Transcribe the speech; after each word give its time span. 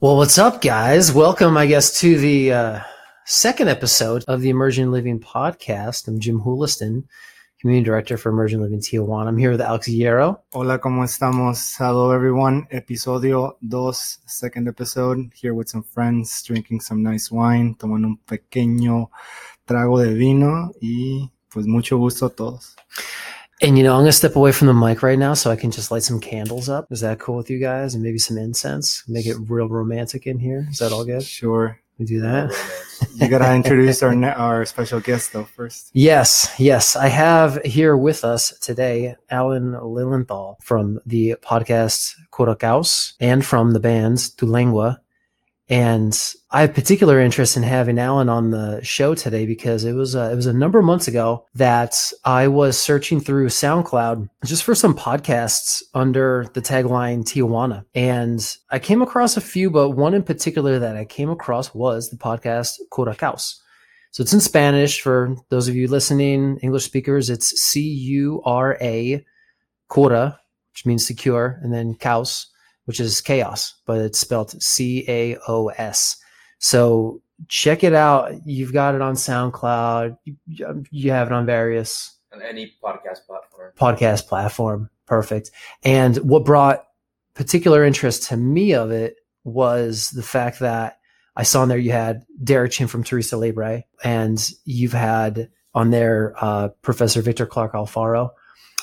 Well, 0.00 0.16
what's 0.16 0.38
up, 0.38 0.62
guys? 0.62 1.12
Welcome, 1.12 1.56
I 1.56 1.66
guess, 1.66 1.98
to 2.02 2.16
the 2.16 2.52
uh, 2.52 2.80
second 3.24 3.66
episode 3.66 4.22
of 4.28 4.40
the 4.40 4.48
Immersion 4.48 4.92
Living 4.92 5.18
podcast. 5.18 6.06
I'm 6.06 6.20
Jim 6.20 6.40
Huliston, 6.40 7.02
Community 7.60 7.84
Director 7.84 8.16
for 8.16 8.28
Immersion 8.28 8.62
Living 8.62 8.78
Tijuana. 8.78 9.26
I'm 9.26 9.36
here 9.36 9.50
with 9.50 9.60
Alex 9.60 9.88
Hierro. 9.88 10.38
Hola, 10.52 10.78
¿cómo 10.78 11.02
estamos? 11.02 11.74
Hello, 11.76 12.12
everyone. 12.12 12.68
Episodio 12.70 13.56
dos, 13.66 14.18
second 14.24 14.68
episode. 14.68 15.32
Here 15.34 15.52
with 15.52 15.68
some 15.68 15.82
friends, 15.82 16.44
drinking 16.44 16.78
some 16.78 17.02
nice 17.02 17.32
wine, 17.32 17.74
tomando 17.74 18.06
un 18.06 18.20
pequeño 18.24 19.10
trago 19.66 19.98
de 19.98 20.14
vino 20.14 20.70
y 20.80 21.28
pues 21.48 21.66
mucho 21.66 21.98
gusto 21.98 22.26
a 22.26 22.30
todos. 22.30 22.76
And 23.60 23.76
you 23.76 23.82
know, 23.82 23.94
I'm 23.94 24.02
gonna 24.02 24.12
step 24.12 24.36
away 24.36 24.52
from 24.52 24.68
the 24.68 24.74
mic 24.74 25.02
right 25.02 25.18
now 25.18 25.34
so 25.34 25.50
I 25.50 25.56
can 25.56 25.72
just 25.72 25.90
light 25.90 26.04
some 26.04 26.20
candles 26.20 26.68
up. 26.68 26.86
Is 26.92 27.00
that 27.00 27.18
cool 27.18 27.36
with 27.36 27.50
you 27.50 27.58
guys? 27.58 27.94
And 27.94 28.02
maybe 28.04 28.18
some 28.18 28.38
incense. 28.38 29.02
Make 29.08 29.26
it 29.26 29.36
real 29.48 29.68
romantic 29.68 30.26
in 30.26 30.38
here. 30.38 30.66
Is 30.70 30.78
that 30.78 30.92
all 30.92 31.04
good? 31.04 31.24
Sure. 31.24 31.80
We 31.98 32.04
do 32.04 32.20
that. 32.20 32.52
You 33.16 33.28
gotta 33.28 33.52
introduce 33.52 34.00
our 34.04 34.14
our 34.24 34.64
special 34.64 35.00
guest 35.00 35.32
though 35.32 35.44
first. 35.44 35.90
Yes, 35.94 36.52
yes. 36.58 36.94
I 36.94 37.08
have 37.08 37.60
here 37.64 37.96
with 37.96 38.24
us 38.24 38.56
today 38.60 39.16
Alan 39.30 39.72
Lilienthal 39.72 40.58
from 40.62 41.00
the 41.04 41.34
podcast 41.42 42.14
Curacaos 42.30 43.14
and 43.18 43.44
from 43.44 43.72
the 43.72 43.80
bands 43.80 44.30
Tu 44.30 44.46
Lengua. 44.46 45.00
And 45.70 46.18
I 46.50 46.62
have 46.62 46.72
particular 46.72 47.20
interest 47.20 47.56
in 47.58 47.62
having 47.62 47.98
Alan 47.98 48.30
on 48.30 48.50
the 48.50 48.80
show 48.82 49.14
today 49.14 49.44
because 49.44 49.84
it 49.84 49.92
was 49.92 50.16
uh, 50.16 50.30
it 50.32 50.34
was 50.34 50.46
a 50.46 50.52
number 50.52 50.78
of 50.78 50.86
months 50.86 51.08
ago 51.08 51.44
that 51.56 51.94
I 52.24 52.48
was 52.48 52.80
searching 52.80 53.20
through 53.20 53.48
SoundCloud 53.48 54.30
just 54.46 54.64
for 54.64 54.74
some 54.74 54.96
podcasts 54.96 55.82
under 55.92 56.46
the 56.54 56.62
tagline 56.62 57.22
Tijuana, 57.24 57.84
and 57.94 58.56
I 58.70 58.78
came 58.78 59.02
across 59.02 59.36
a 59.36 59.42
few, 59.42 59.70
but 59.70 59.90
one 59.90 60.14
in 60.14 60.22
particular 60.22 60.78
that 60.78 60.96
I 60.96 61.04
came 61.04 61.28
across 61.28 61.74
was 61.74 62.08
the 62.08 62.16
podcast 62.16 62.78
Curacaos. 62.90 63.56
So 64.10 64.22
it's 64.22 64.32
in 64.32 64.40
Spanish 64.40 65.02
for 65.02 65.36
those 65.50 65.68
of 65.68 65.76
you 65.76 65.86
listening, 65.86 66.58
English 66.62 66.86
speakers. 66.86 67.28
It's 67.28 67.48
C 67.48 67.82
U 67.82 68.40
R 68.42 68.78
A, 68.80 69.22
Cura, 69.92 70.40
which 70.72 70.86
means 70.86 71.06
secure, 71.06 71.60
and 71.62 71.74
then 71.74 71.94
Caos 71.94 72.46
which 72.88 73.00
is 73.00 73.20
chaos, 73.20 73.74
but 73.84 73.98
it's 73.98 74.18
spelled 74.18 74.50
C 74.62 75.04
A 75.08 75.36
O 75.46 75.68
S. 75.68 76.16
So 76.58 77.20
check 77.48 77.84
it 77.84 77.92
out. 77.92 78.32
You've 78.46 78.72
got 78.72 78.94
it 78.94 79.02
on 79.02 79.14
SoundCloud. 79.14 80.16
You, 80.24 80.84
you 80.90 81.10
have 81.10 81.26
it 81.26 81.34
on 81.34 81.44
various 81.44 82.16
on 82.32 82.40
any 82.40 82.72
podcast 82.82 83.26
platform. 83.26 83.72
podcast 83.78 84.26
platform. 84.26 84.88
Perfect. 85.04 85.50
And 85.84 86.16
what 86.16 86.46
brought 86.46 86.86
particular 87.34 87.84
interest 87.84 88.22
to 88.30 88.38
me 88.38 88.72
of 88.72 88.90
it 88.90 89.16
was 89.44 90.10
the 90.12 90.22
fact 90.22 90.60
that 90.60 90.98
I 91.36 91.42
saw 91.42 91.62
in 91.62 91.68
there 91.68 91.76
you 91.76 91.92
had 91.92 92.24
Derek 92.42 92.72
Chin 92.72 92.88
from 92.88 93.04
Teresa 93.04 93.36
Libre, 93.36 93.84
and 94.02 94.50
you've 94.64 94.94
had 94.94 95.50
on 95.74 95.90
there 95.90 96.34
uh, 96.40 96.68
Professor 96.80 97.20
Victor 97.20 97.44
Clark 97.44 97.74
Alfaro. 97.74 98.30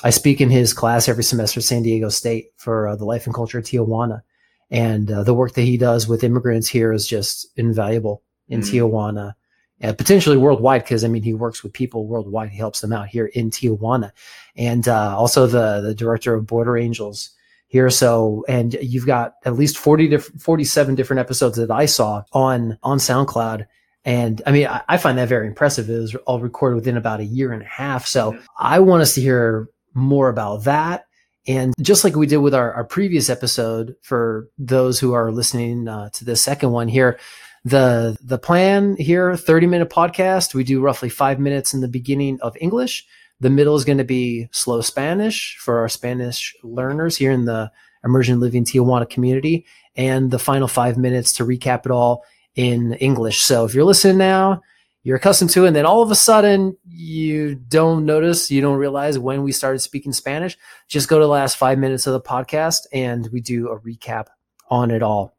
I 0.04 0.10
speak 0.10 0.40
in 0.40 0.50
his 0.50 0.72
class 0.72 1.08
every 1.08 1.24
semester 1.24 1.60
at 1.60 1.64
San 1.64 1.82
Diego 1.82 2.08
State 2.08 2.50
for 2.56 2.88
uh, 2.88 2.96
the 2.96 3.04
life 3.04 3.26
and 3.26 3.34
culture 3.34 3.58
of 3.58 3.64
Tijuana. 3.64 4.22
And 4.70 5.10
uh, 5.10 5.22
the 5.22 5.34
work 5.34 5.54
that 5.54 5.62
he 5.62 5.76
does 5.76 6.08
with 6.08 6.24
immigrants 6.24 6.68
here 6.68 6.92
is 6.92 7.06
just 7.06 7.46
invaluable 7.56 8.22
in 8.48 8.60
Mhm. 8.60 8.70
Tijuana 8.70 9.34
and 9.80 9.96
potentially 9.98 10.36
worldwide 10.36 10.82
because 10.84 11.04
I 11.04 11.08
mean 11.08 11.22
he 11.22 11.34
works 11.34 11.62
with 11.62 11.72
people 11.72 12.06
worldwide. 12.06 12.50
He 12.50 12.58
helps 12.58 12.80
them 12.80 12.92
out 12.92 13.08
here 13.08 13.26
in 13.26 13.50
Tijuana, 13.50 14.10
and 14.56 14.88
uh, 14.88 15.16
also 15.16 15.46
the 15.46 15.80
the 15.80 15.94
director 15.94 16.34
of 16.34 16.46
Border 16.46 16.76
Angels 16.76 17.30
here. 17.68 17.90
So 17.90 18.44
and 18.48 18.74
you've 18.80 19.06
got 19.06 19.34
at 19.44 19.54
least 19.54 19.76
forty 19.78 20.08
different, 20.08 20.40
forty 20.40 20.64
seven 20.64 20.94
different 20.94 21.20
episodes 21.20 21.56
that 21.58 21.70
I 21.70 21.86
saw 21.86 22.22
on 22.32 22.78
on 22.82 22.98
SoundCloud. 22.98 23.66
And 24.04 24.40
I 24.46 24.52
mean, 24.52 24.66
I, 24.66 24.82
I 24.88 24.96
find 24.98 25.18
that 25.18 25.28
very 25.28 25.46
impressive. 25.46 25.90
It 25.90 25.98
was 25.98 26.14
all 26.26 26.40
recorded 26.40 26.76
within 26.76 26.96
about 26.96 27.20
a 27.20 27.24
year 27.24 27.52
and 27.52 27.62
a 27.62 27.66
half. 27.66 28.06
So. 28.06 28.38
I 28.58 28.78
want 28.78 29.02
us 29.02 29.14
to 29.14 29.20
hear 29.20 29.68
more 29.96 30.28
about 30.28 30.64
that. 30.64 31.06
And 31.48 31.74
just 31.80 32.04
like 32.04 32.14
we 32.14 32.26
did 32.26 32.38
with 32.38 32.54
our, 32.54 32.72
our 32.72 32.84
previous 32.84 33.30
episode, 33.30 33.96
for 34.02 34.48
those 34.58 35.00
who 35.00 35.12
are 35.12 35.32
listening 35.32 35.88
uh, 35.88 36.10
to 36.10 36.24
the 36.24 36.36
second 36.36 36.72
one 36.72 36.88
here, 36.88 37.18
the 37.66 38.16
the 38.22 38.38
plan 38.38 38.96
here 38.96 39.36
30 39.36 39.66
minute 39.66 39.90
podcast 39.90 40.54
we 40.54 40.62
do 40.62 40.80
roughly 40.80 41.08
five 41.08 41.40
minutes 41.40 41.74
in 41.74 41.80
the 41.80 41.88
beginning 41.88 42.38
of 42.40 42.56
english 42.60 43.04
the 43.40 43.50
middle 43.50 43.74
is 43.74 43.84
going 43.84 43.98
to 43.98 44.04
be 44.04 44.46
slow 44.52 44.80
spanish 44.80 45.56
for 45.58 45.80
our 45.80 45.88
spanish 45.88 46.54
learners 46.62 47.16
here 47.16 47.32
in 47.32 47.44
the 47.44 47.68
immersion 48.04 48.38
living 48.38 48.64
tijuana 48.64 49.10
community 49.10 49.66
and 49.96 50.30
the 50.30 50.38
final 50.38 50.68
five 50.68 50.96
minutes 50.96 51.32
to 51.32 51.44
recap 51.44 51.84
it 51.84 51.90
all 51.90 52.24
in 52.54 52.92
english 52.94 53.40
so 53.40 53.64
if 53.64 53.74
you're 53.74 53.84
listening 53.84 54.16
now 54.16 54.62
you're 55.06 55.16
accustomed 55.16 55.50
to 55.50 55.64
and 55.66 55.76
then 55.76 55.86
all 55.86 56.02
of 56.02 56.10
a 56.10 56.14
sudden 56.16 56.76
you 56.88 57.54
don't 57.54 58.04
notice 58.04 58.50
you 58.50 58.60
don't 58.60 58.76
realize 58.76 59.18
when 59.18 59.44
we 59.44 59.52
started 59.52 59.78
speaking 59.78 60.12
spanish 60.12 60.58
just 60.88 61.08
go 61.08 61.18
to 61.18 61.24
the 61.24 61.30
last 61.30 61.56
five 61.56 61.78
minutes 61.78 62.06
of 62.08 62.12
the 62.12 62.20
podcast 62.20 62.86
and 62.92 63.28
we 63.32 63.40
do 63.40 63.68
a 63.68 63.78
recap 63.80 64.26
on 64.68 64.90
it 64.90 65.02
all 65.02 65.32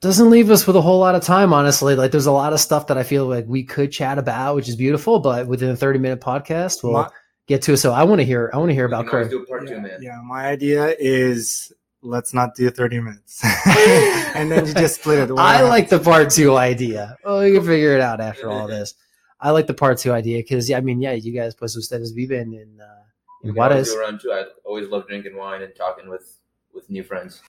doesn't 0.00 0.30
leave 0.30 0.50
us 0.50 0.66
with 0.66 0.74
a 0.74 0.80
whole 0.80 0.98
lot 0.98 1.14
of 1.14 1.22
time, 1.22 1.52
honestly. 1.52 1.94
Like 1.94 2.10
there's 2.10 2.26
a 2.26 2.32
lot 2.32 2.52
of 2.52 2.58
stuff 2.58 2.88
that 2.88 2.98
I 2.98 3.04
feel 3.04 3.24
like 3.26 3.44
we 3.46 3.62
could 3.62 3.92
chat 3.92 4.18
about, 4.18 4.56
which 4.56 4.68
is 4.68 4.74
beautiful, 4.74 5.20
but 5.20 5.46
within 5.46 5.70
a 5.70 5.76
30 5.76 6.00
minute 6.00 6.20
podcast, 6.20 6.82
we'll 6.82 6.94
My- 6.94 7.08
get 7.46 7.62
to 7.62 7.74
it. 7.74 7.76
So 7.76 7.92
I 7.92 8.02
want 8.02 8.18
to 8.20 8.24
hear, 8.24 8.50
I 8.52 8.56
want 8.58 8.70
to 8.70 8.74
hear 8.74 8.86
about 8.86 9.06
can 9.06 9.14
always 9.14 9.28
Kurt. 9.28 9.30
do 9.30 9.42
a 9.44 9.46
part 9.46 9.68
two, 9.68 9.74
yeah, 9.74 9.80
man. 9.80 9.98
yeah, 10.02 10.20
my 10.24 10.48
idea 10.48 10.96
is 10.98 11.72
let's 12.02 12.34
not 12.34 12.54
do 12.54 12.68
30 12.70 13.00
minutes. 13.00 13.40
and 14.34 14.50
then 14.50 14.66
you 14.66 14.74
just 14.74 15.00
split 15.00 15.18
it. 15.30 15.30
I 15.36 15.62
like 15.62 15.88
the 15.88 15.98
part 16.00 16.30
two 16.30 16.56
idea. 16.56 17.16
Oh, 17.24 17.40
you 17.40 17.54
can 17.58 17.66
figure 17.66 17.94
it 17.94 18.00
out 18.00 18.20
after 18.20 18.50
all 18.50 18.66
this. 18.66 18.94
I 19.40 19.50
like 19.50 19.66
the 19.66 19.74
part 19.74 19.98
two 19.98 20.12
idea 20.12 20.38
because, 20.38 20.68
yeah, 20.68 20.78
I 20.78 20.80
mean, 20.82 21.00
yeah, 21.00 21.12
you 21.12 21.32
guys, 21.32 21.54
pues 21.54 21.76
ustedes 21.76 22.12
viven 22.14 22.52
in, 22.54 22.80
uh, 22.80 23.02
We 23.42 23.48
in 23.50 23.54
can 23.54 23.62
always 23.62 23.88
Juarez. 23.92 24.18
do 24.22 24.30
a 24.30 24.32
too. 24.32 24.32
I 24.32 24.44
always 24.64 24.88
love 24.88 25.06
drinking 25.08 25.36
wine 25.36 25.62
and 25.62 25.74
talking 25.74 26.08
with 26.08 26.38
with 26.72 26.88
new 26.88 27.02
friends. 27.02 27.42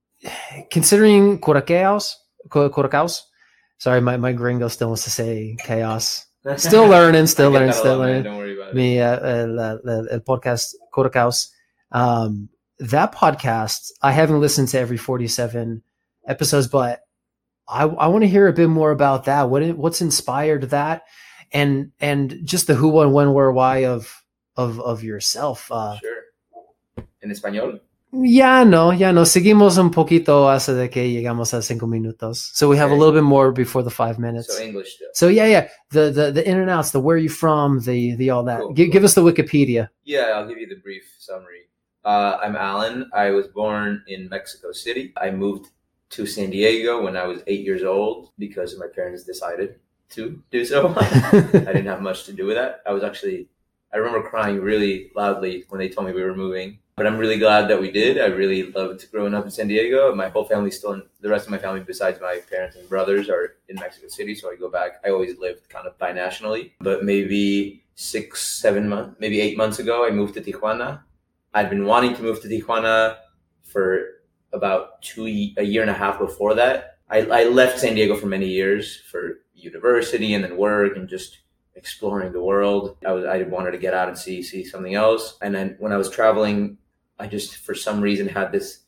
Considering 0.72 1.40
Curacaos, 1.40 2.16
Cu- 2.50 2.70
Curacaos, 2.70 3.22
sorry, 3.78 4.02
my, 4.02 4.18
my 4.18 4.34
gringo 4.34 4.68
still 4.70 4.88
wants 4.88 5.04
to 5.04 5.10
say 5.12 5.56
chaos. 5.64 6.26
Still 6.58 6.88
learning, 6.96 7.28
still 7.28 7.52
learning, 7.52 7.74
still 7.74 7.98
learning. 8.00 8.24
Don't 8.24 8.38
worry 8.38 8.56
about 8.56 8.70
it. 8.70 8.76
mi 8.76 9.00
uh, 9.00 9.18
el, 9.20 9.60
el, 9.60 10.08
el 10.12 10.20
podcast 10.22 10.76
Curacaos. 10.92 11.52
Um, 11.92 12.50
that 12.90 13.14
podcast, 13.14 13.92
I 14.02 14.12
haven't 14.12 14.40
listened 14.42 14.68
to 14.70 14.80
every 14.80 14.98
47 14.98 15.82
episodes, 16.28 16.68
but 16.68 17.02
I, 17.68 17.84
I 17.84 18.08
want 18.08 18.24
to 18.24 18.28
hear 18.28 18.48
a 18.48 18.54
bit 18.54 18.68
more 18.70 18.92
about 18.92 19.26
that. 19.26 19.50
What 19.50 19.64
what's 19.78 20.02
inspired 20.02 20.70
that, 20.72 21.04
and 21.52 21.92
and 22.00 22.40
just 22.44 22.68
the 22.68 22.76
who, 22.76 23.00
and 23.02 23.14
when, 23.14 23.34
where, 23.34 23.52
why 23.52 23.86
of 23.86 24.24
of 24.58 24.80
of 24.82 25.04
yourself. 25.04 25.72
Uh, 25.72 25.98
Sure. 26.00 26.24
En 27.24 27.32
español. 27.32 27.80
ya 28.12 28.66
no, 28.66 28.92
ya 28.92 29.12
no. 29.14 29.24
Seguimos 29.24 29.78
un 29.78 29.90
poquito 29.92 30.50
hasta 30.54 30.74
de 30.74 30.90
que 30.90 31.08
llegamos 31.10 31.54
a 31.54 31.62
cinco 31.62 31.88
minutos. 31.88 32.52
So 32.54 32.68
we 32.68 32.78
have 32.78 32.92
a 32.92 32.96
little 32.96 33.14
bit 33.14 33.24
more 33.24 33.54
before 33.54 33.82
the 33.82 33.90
five 33.90 34.20
minutes. 34.20 34.56
So 34.58 34.62
English 34.62 34.96
still. 34.96 35.08
So 35.14 35.28
yeah, 35.30 35.46
yeah. 35.48 35.68
The 35.92 36.12
the 36.12 36.32
the 36.34 36.44
in 36.48 36.60
and 36.60 36.70
outs, 36.70 36.92
the 36.92 37.00
where 37.00 37.16
you 37.18 37.30
from, 37.30 37.80
the 37.80 38.16
the 38.18 38.30
all 38.32 38.44
that. 38.44 38.60
Cool, 38.60 38.74
Gi- 38.74 38.86
cool. 38.86 38.92
Give 38.94 39.04
us 39.06 39.14
the 39.14 39.22
Wikipedia. 39.24 39.88
Yeah, 40.04 40.34
I'll 40.36 40.48
give 40.48 40.58
you 40.58 40.68
the 40.68 40.82
brief 40.84 41.04
summary. 41.18 41.70
Uh, 42.06 42.38
I'm 42.44 42.56
Alan. 42.58 43.10
I 43.14 43.32
was 43.32 43.48
born 43.48 44.04
in 44.08 44.28
Mexico 44.28 44.74
City. 44.74 45.14
I 45.16 45.32
moved 45.32 45.70
to 46.12 46.26
San 46.26 46.50
Diego 46.50 47.02
when 47.02 47.16
I 47.16 47.26
was 47.26 47.42
eight 47.48 47.62
years 47.62 47.84
old 47.84 48.32
because 48.38 48.78
my 48.78 48.88
parents 48.88 49.24
decided 49.24 49.80
to 50.10 50.42
do 50.52 50.66
so. 50.66 50.94
I 50.98 51.72
didn't 51.72 51.86
have 51.86 52.02
much 52.02 52.26
to 52.26 52.34
do 52.34 52.46
with 52.46 52.58
that. 52.58 52.82
I 52.86 52.92
was 52.92 53.04
actually, 53.04 53.48
I 53.94 53.98
remember 53.98 54.28
crying 54.28 54.60
really 54.60 55.12
loudly 55.16 55.64
when 55.70 55.80
they 55.80 55.88
told 55.88 56.08
me 56.08 56.14
we 56.14 56.24
were 56.24 56.36
moving. 56.36 56.80
But 56.96 57.08
I'm 57.08 57.18
really 57.18 57.40
glad 57.40 57.70
that 57.70 57.82
we 57.82 57.90
did. 57.90 58.20
I 58.20 58.28
really 58.28 58.72
loved 58.72 59.10
growing 59.10 59.34
up 59.34 59.46
in 59.46 59.50
San 59.50 59.68
Diego. 59.68 60.14
My 60.14 60.30
whole 60.30 60.44
family 60.44 60.70
still 60.70 60.92
in, 60.92 61.04
the 61.22 61.30
rest 61.30 61.46
of 61.48 61.52
my 61.52 61.58
family, 61.58 61.80
besides 61.80 62.20
my 62.22 62.40
parents 62.52 62.76
and 62.76 62.88
brothers, 62.88 63.30
are 63.30 63.56
in 63.70 63.78
Mexico 63.78 64.10
City. 64.10 64.36
So 64.36 64.52
I 64.52 64.56
go 64.58 64.70
back. 64.70 65.02
I 65.04 65.10
always 65.10 65.40
lived 65.40 65.70
kind 65.70 65.88
of 65.88 65.98
binationally. 65.98 66.72
But 66.82 67.04
maybe 67.04 67.84
six, 67.96 68.44
seven 68.44 68.90
months, 68.90 69.16
maybe 69.20 69.42
eight 69.42 69.58
months 69.58 69.80
ago, 69.80 70.06
I 70.06 70.12
moved 70.12 70.36
to 70.36 70.42
Tijuana. 70.42 71.00
I'd 71.54 71.70
been 71.70 71.86
wanting 71.86 72.16
to 72.16 72.22
move 72.22 72.42
to 72.42 72.48
Tijuana 72.48 73.18
for 73.62 74.06
about 74.52 75.02
two, 75.02 75.26
a 75.58 75.64
year 75.64 75.82
and 75.82 75.90
a 75.90 75.94
half 75.94 76.20
before 76.20 76.56
that. 76.56 76.98
I, 77.10 77.20
I 77.20 77.44
left 77.46 77.80
San 77.80 77.96
Diego 77.96 78.16
for 78.16 78.28
many 78.28 78.48
years 78.48 79.02
for 79.12 79.40
university 79.54 80.34
and 80.34 80.44
then 80.44 80.58
work 80.58 80.96
and 80.96 81.08
just 81.08 81.40
exploring 81.76 82.32
the 82.34 82.44
world. 82.44 82.98
I 83.06 83.12
was 83.12 83.26
I 83.26 83.44
wanted 83.44 83.72
to 83.72 83.78
get 83.78 83.94
out 83.94 84.08
and 84.08 84.18
see 84.18 84.42
see 84.44 84.64
something 84.64 84.96
else. 84.96 85.38
And 85.42 85.54
then 85.54 85.76
when 85.80 85.92
I 85.92 85.98
was 85.98 86.10
traveling, 86.10 86.78
I 87.20 87.28
just 87.28 87.58
for 87.58 87.74
some 87.76 88.02
reason 88.02 88.28
had 88.28 88.52
this 88.52 88.80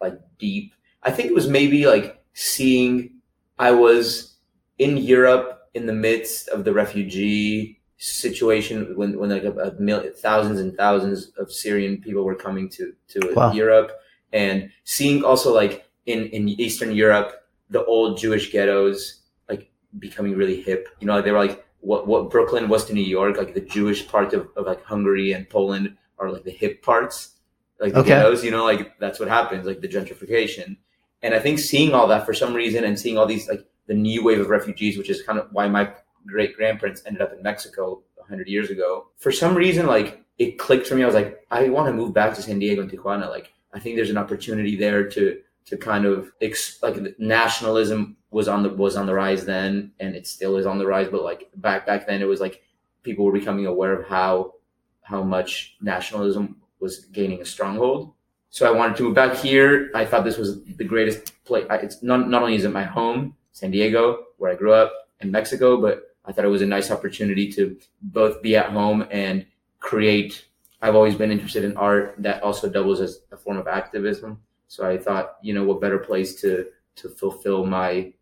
like 0.00 0.18
deep. 0.38 0.74
I 1.02 1.10
think 1.10 1.28
it 1.28 1.34
was 1.34 1.48
maybe 1.48 1.86
like 1.86 2.22
seeing 2.32 3.20
I 3.58 3.70
was 3.72 4.36
in 4.78 4.96
Europe 4.96 5.68
in 5.74 5.86
the 5.86 5.92
midst 5.92 6.48
of 6.48 6.64
the 6.64 6.72
refugee 6.72 7.80
situation 8.04 8.96
when 8.96 9.18
when 9.18 9.30
like 9.30 9.44
a, 9.44 9.52
a 9.52 9.72
mil- 9.80 10.10
thousands 10.16 10.60
and 10.60 10.76
thousands 10.76 11.28
of 11.38 11.50
Syrian 11.50 12.00
people 12.00 12.22
were 12.24 12.34
coming 12.34 12.68
to 12.70 12.94
to 13.08 13.20
Wow. 13.34 13.52
Europe 13.52 13.92
and 14.32 14.70
seeing 14.84 15.24
also 15.24 15.54
like 15.54 15.86
in 16.06 16.24
in 16.26 16.48
Eastern 16.48 16.92
Europe 16.92 17.30
the 17.70 17.84
old 17.86 18.18
Jewish 18.18 18.52
ghettos 18.52 19.22
like 19.48 19.70
becoming 19.98 20.36
really 20.36 20.60
hip. 20.60 20.88
You 21.00 21.06
know, 21.06 21.22
they 21.22 21.32
were 21.32 21.38
like 21.38 21.64
what 21.80 22.06
what 22.06 22.30
Brooklyn 22.30 22.68
was 22.68 22.84
to 22.86 22.92
New 22.94 23.08
York, 23.18 23.36
like 23.38 23.54
the 23.54 23.60
Jewish 23.76 24.06
part 24.06 24.32
of, 24.34 24.48
of 24.56 24.66
like 24.66 24.82
Hungary 24.84 25.32
and 25.32 25.48
Poland 25.48 25.96
are 26.18 26.30
like 26.30 26.44
the 26.44 26.50
hip 26.50 26.82
parts, 26.82 27.36
like 27.80 27.92
the 27.94 28.00
Okay. 28.00 28.08
ghettos. 28.10 28.44
You 28.44 28.50
know, 28.50 28.64
like 28.64 28.98
that's 28.98 29.18
what 29.18 29.28
happens, 29.28 29.64
like 29.66 29.80
the 29.80 29.88
gentrification. 29.88 30.76
And 31.22 31.34
I 31.34 31.38
think 31.40 31.58
seeing 31.58 31.94
all 31.94 32.06
that 32.08 32.26
for 32.26 32.34
some 32.34 32.52
reason 32.52 32.84
and 32.84 32.98
seeing 32.98 33.16
all 33.16 33.26
these 33.26 33.48
like 33.48 33.64
the 33.86 33.94
new 33.94 34.22
wave 34.24 34.40
of 34.40 34.50
refugees, 34.50 34.98
which 34.98 35.08
is 35.10 35.22
kind 35.22 35.38
of 35.38 35.48
why 35.52 35.68
my 35.68 35.90
great 36.26 36.56
grandparents 36.56 37.02
ended 37.06 37.22
up 37.22 37.32
in 37.32 37.42
Mexico 37.42 38.02
hundred 38.28 38.48
years 38.48 38.70
ago. 38.70 39.06
For 39.18 39.32
some 39.32 39.54
reason, 39.54 39.86
like 39.86 40.24
it 40.38 40.58
clicked 40.58 40.86
for 40.86 40.94
me. 40.94 41.02
I 41.02 41.06
was 41.06 41.14
like, 41.14 41.46
I 41.50 41.68
want 41.68 41.88
to 41.88 41.92
move 41.92 42.12
back 42.12 42.34
to 42.34 42.42
San 42.42 42.58
Diego 42.58 42.82
and 42.82 42.90
Tijuana. 42.90 43.28
Like 43.28 43.52
I 43.72 43.78
think 43.78 43.96
there's 43.96 44.10
an 44.10 44.18
opportunity 44.18 44.76
there 44.76 45.08
to 45.10 45.40
to 45.66 45.76
kind 45.76 46.04
of 46.04 46.30
ex- 46.42 46.82
like 46.82 47.18
nationalism 47.18 48.16
was 48.30 48.48
on 48.48 48.62
the 48.62 48.70
was 48.70 48.96
on 48.96 49.06
the 49.06 49.14
rise 49.14 49.44
then, 49.44 49.92
and 50.00 50.14
it 50.14 50.26
still 50.26 50.56
is 50.56 50.66
on 50.66 50.78
the 50.78 50.86
rise. 50.86 51.08
But 51.10 51.22
like 51.22 51.50
back 51.56 51.86
back 51.86 52.06
then, 52.06 52.22
it 52.22 52.26
was 52.26 52.40
like 52.40 52.62
people 53.02 53.24
were 53.24 53.32
becoming 53.32 53.66
aware 53.66 53.92
of 53.92 54.06
how 54.06 54.54
how 55.02 55.22
much 55.22 55.76
nationalism 55.80 56.56
was 56.80 57.06
gaining 57.06 57.40
a 57.40 57.44
stronghold. 57.44 58.12
So 58.50 58.66
I 58.66 58.76
wanted 58.76 58.96
to 58.98 59.02
move 59.04 59.14
back 59.14 59.36
here. 59.36 59.90
I 59.94 60.04
thought 60.04 60.24
this 60.24 60.38
was 60.38 60.64
the 60.64 60.84
greatest 60.84 61.44
place. 61.44 61.66
It's 61.70 62.02
not 62.02 62.28
not 62.28 62.42
only 62.42 62.56
is 62.56 62.64
it 62.64 62.72
my 62.72 62.84
home, 62.84 63.36
San 63.52 63.70
Diego, 63.70 64.24
where 64.38 64.52
I 64.52 64.54
grew 64.54 64.72
up, 64.72 64.92
in 65.20 65.30
Mexico, 65.30 65.80
but 65.80 66.13
I 66.24 66.32
thought 66.32 66.44
it 66.44 66.48
was 66.48 66.62
a 66.62 66.66
nice 66.66 66.90
opportunity 66.90 67.52
to 67.52 67.78
both 68.02 68.42
be 68.42 68.56
at 68.56 68.70
home 68.70 69.06
and 69.10 69.46
create. 69.78 70.46
I've 70.80 70.94
always 70.94 71.14
been 71.14 71.30
interested 71.30 71.64
in 71.64 71.76
art 71.76 72.14
that 72.18 72.42
also 72.42 72.68
doubles 72.68 73.00
as 73.00 73.20
a 73.30 73.36
form 73.36 73.58
of 73.58 73.66
activism. 73.68 74.40
So 74.68 74.88
I 74.88 74.98
thought, 74.98 75.36
you 75.42 75.54
know, 75.54 75.64
what 75.64 75.80
better 75.80 75.98
place 75.98 76.40
to 76.40 76.66
to 76.96 77.08
fulfill 77.08 77.66
my 77.66 78.12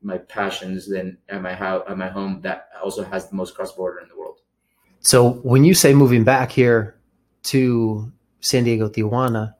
my 0.00 0.18
passions 0.18 0.88
than 0.88 1.18
at 1.28 1.42
my 1.42 1.54
house 1.54 1.84
at 1.88 1.96
my 1.96 2.08
home 2.08 2.40
that 2.42 2.68
also 2.82 3.04
has 3.04 3.28
the 3.28 3.36
most 3.36 3.54
cross 3.54 3.72
border 3.72 4.00
in 4.00 4.08
the 4.08 4.16
world. 4.16 4.40
So 5.00 5.32
when 5.42 5.64
you 5.64 5.74
say 5.74 5.94
moving 5.94 6.24
back 6.24 6.50
here 6.50 6.96
to 7.44 8.10
San 8.40 8.64
Diego, 8.64 8.88
Tijuana, 8.88 9.54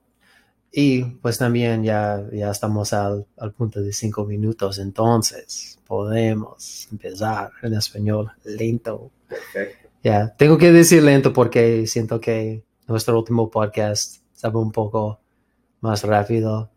y 0.75 1.03
pues 1.03 1.37
también 1.37 1.83
ya, 1.83 2.23
ya 2.33 2.49
estamos 2.49 2.93
al, 2.93 3.27
al 3.37 3.51
punto 3.53 3.79
de 3.81 3.93
cinco 3.93 4.25
minutos, 4.25 4.79
entonces 4.79 5.79
podemos 5.85 6.87
empezar 6.91 7.51
en 7.61 7.75
español 7.75 8.31
lento. 8.43 9.11
Perfecto. 9.29 9.89
Ya, 10.03 10.35
tengo 10.35 10.57
que 10.57 10.71
decir 10.71 11.03
lento 11.03 11.31
porque 11.31 11.85
siento 11.87 12.19
que 12.19 12.63
nuestro 12.87 13.17
último 13.19 13.49
podcast 13.51 14.17
estaba 14.35 14.59
un 14.59 14.71
poco 14.71 15.19
más 15.81 16.03
rápido 16.03 16.71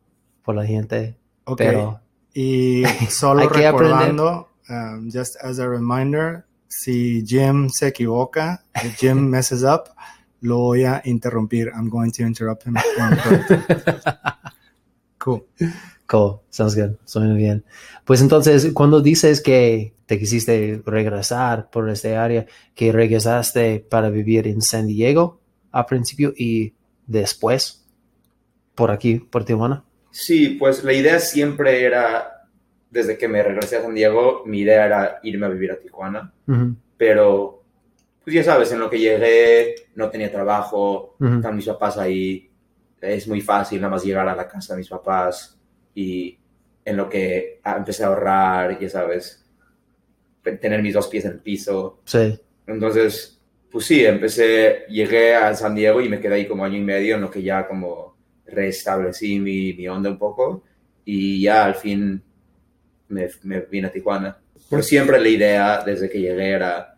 por 0.44 0.54
la 0.54 0.66
gente, 0.66 1.16
Ok. 1.44 1.56
pero 1.58 2.00
Y 2.34 2.84
solo 3.08 3.40
Hay 3.40 3.49
que 3.49 3.66
aprender. 3.66 3.96
recordando, 4.12 4.49
um, 4.69 5.10
just 5.10 5.37
as 5.42 5.58
a 5.58 5.66
reminder, 5.66 6.44
si 6.69 7.25
Jim 7.26 7.70
se 7.70 7.88
equivoca, 7.88 8.62
Jim 8.99 9.28
messes 9.31 9.62
up, 9.62 9.84
lo 10.40 10.58
voy 10.58 10.84
a 10.84 11.02
interrumpir. 11.04 11.72
I'm 11.74 11.88
going 11.88 12.10
to 12.12 12.22
interrupt 12.22 12.66
him. 12.66 12.76
cool. 15.18 15.46
Cool, 16.06 16.40
sounds 16.50 16.76
good, 16.76 16.96
suena 17.04 17.34
bien. 17.34 17.64
Pues 18.04 18.20
entonces, 18.20 18.70
cuando 18.72 19.00
dices 19.00 19.40
que 19.40 19.92
te 20.06 20.20
quisiste 20.20 20.80
regresar 20.86 21.68
por 21.68 21.90
este 21.90 22.16
área, 22.16 22.46
que 22.76 22.92
regresaste 22.92 23.80
para 23.80 24.08
vivir 24.08 24.46
en 24.46 24.62
San 24.62 24.86
Diego 24.86 25.40
a 25.72 25.84
principio 25.86 26.32
y 26.36 26.74
después 27.08 27.86
por 28.76 28.92
aquí, 28.92 29.18
por 29.18 29.44
Tijuana. 29.44 29.82
Sí, 30.10 30.50
pues 30.50 30.84
la 30.84 30.92
idea 30.92 31.18
siempre 31.18 31.82
era, 31.82 32.46
desde 32.90 33.18
que 33.18 33.26
me 33.26 33.42
regresé 33.42 33.78
a 33.78 33.82
San 33.82 33.94
Diego, 33.94 34.44
mi 34.46 34.60
idea 34.60 34.86
era 34.86 35.18
irme 35.24 35.46
a 35.46 35.48
vivir 35.48 35.72
a 35.72 35.80
Tijuana. 35.80 36.32
Pero 36.96 37.55
pues 38.26 38.34
ya 38.34 38.43
sabes, 38.43 38.73
en 38.73 38.81
lo 38.81 38.90
que 38.90 38.99
llegué 38.99 39.76
no 39.94 40.11
tenía 40.11 40.32
trabajo, 40.32 41.14
ujú. 41.20 41.34
están 41.37 41.55
mis 41.55 41.67
papás 41.67 41.96
ahí, 41.96 42.50
es 43.00 43.28
muy 43.28 43.40
fácil 43.40 43.81
nada 43.81 43.93
más 43.93 44.05
llegar 44.05 44.28
a 44.28 44.34
la 44.34 44.49
casa 44.49 44.75
de 44.75 44.78
mis 44.78 44.88
papás 44.88 45.56
y 45.94 46.37
en 46.84 46.96
lo 46.96 47.08
que 47.08 47.61
empecé 47.64 48.02
a 48.02 48.08
ahorrar, 48.08 48.81
ya 48.81 48.88
sabes, 48.88 49.49
tener 50.61 50.82
mis 50.82 50.94
dos 50.94 51.06
pies 51.06 51.25
en 51.26 51.32
el 51.34 51.38
piso. 51.38 52.00
Sí, 52.05 52.37
Entonces, 52.67 53.40
pues 53.70 53.84
sí, 53.87 54.05
empecé, 54.05 54.87
llegué 54.88 55.37
a 55.37 55.55
San 55.55 55.76
Diego 55.76 56.00
y 56.00 56.08
me 56.08 56.19
quedé 56.19 56.34
ahí 56.34 56.49
como 56.49 56.64
año 56.64 56.78
y 56.78 56.82
medio 56.82 57.14
en 57.14 57.20
lo 57.20 57.31
que 57.31 57.44
ya 57.44 57.69
como 57.69 58.17
restablecí 58.44 59.38
mi, 59.38 59.73
mi 59.75 59.87
onda 59.87 60.11
un 60.11 60.19
poco 60.19 60.64
y 61.05 61.43
ya 61.43 61.64
al 61.64 61.76
fin 61.76 62.20
me, 63.06 63.28
me 63.44 63.61
vine 63.61 63.87
a 63.87 63.93
Tijuana. 63.93 64.37
Pero 64.69 64.82
siempre 64.82 65.20
la 65.20 65.28
idea 65.28 65.84
desde 65.87 66.11
que 66.11 66.20
llegué 66.20 66.50
era 66.50 66.95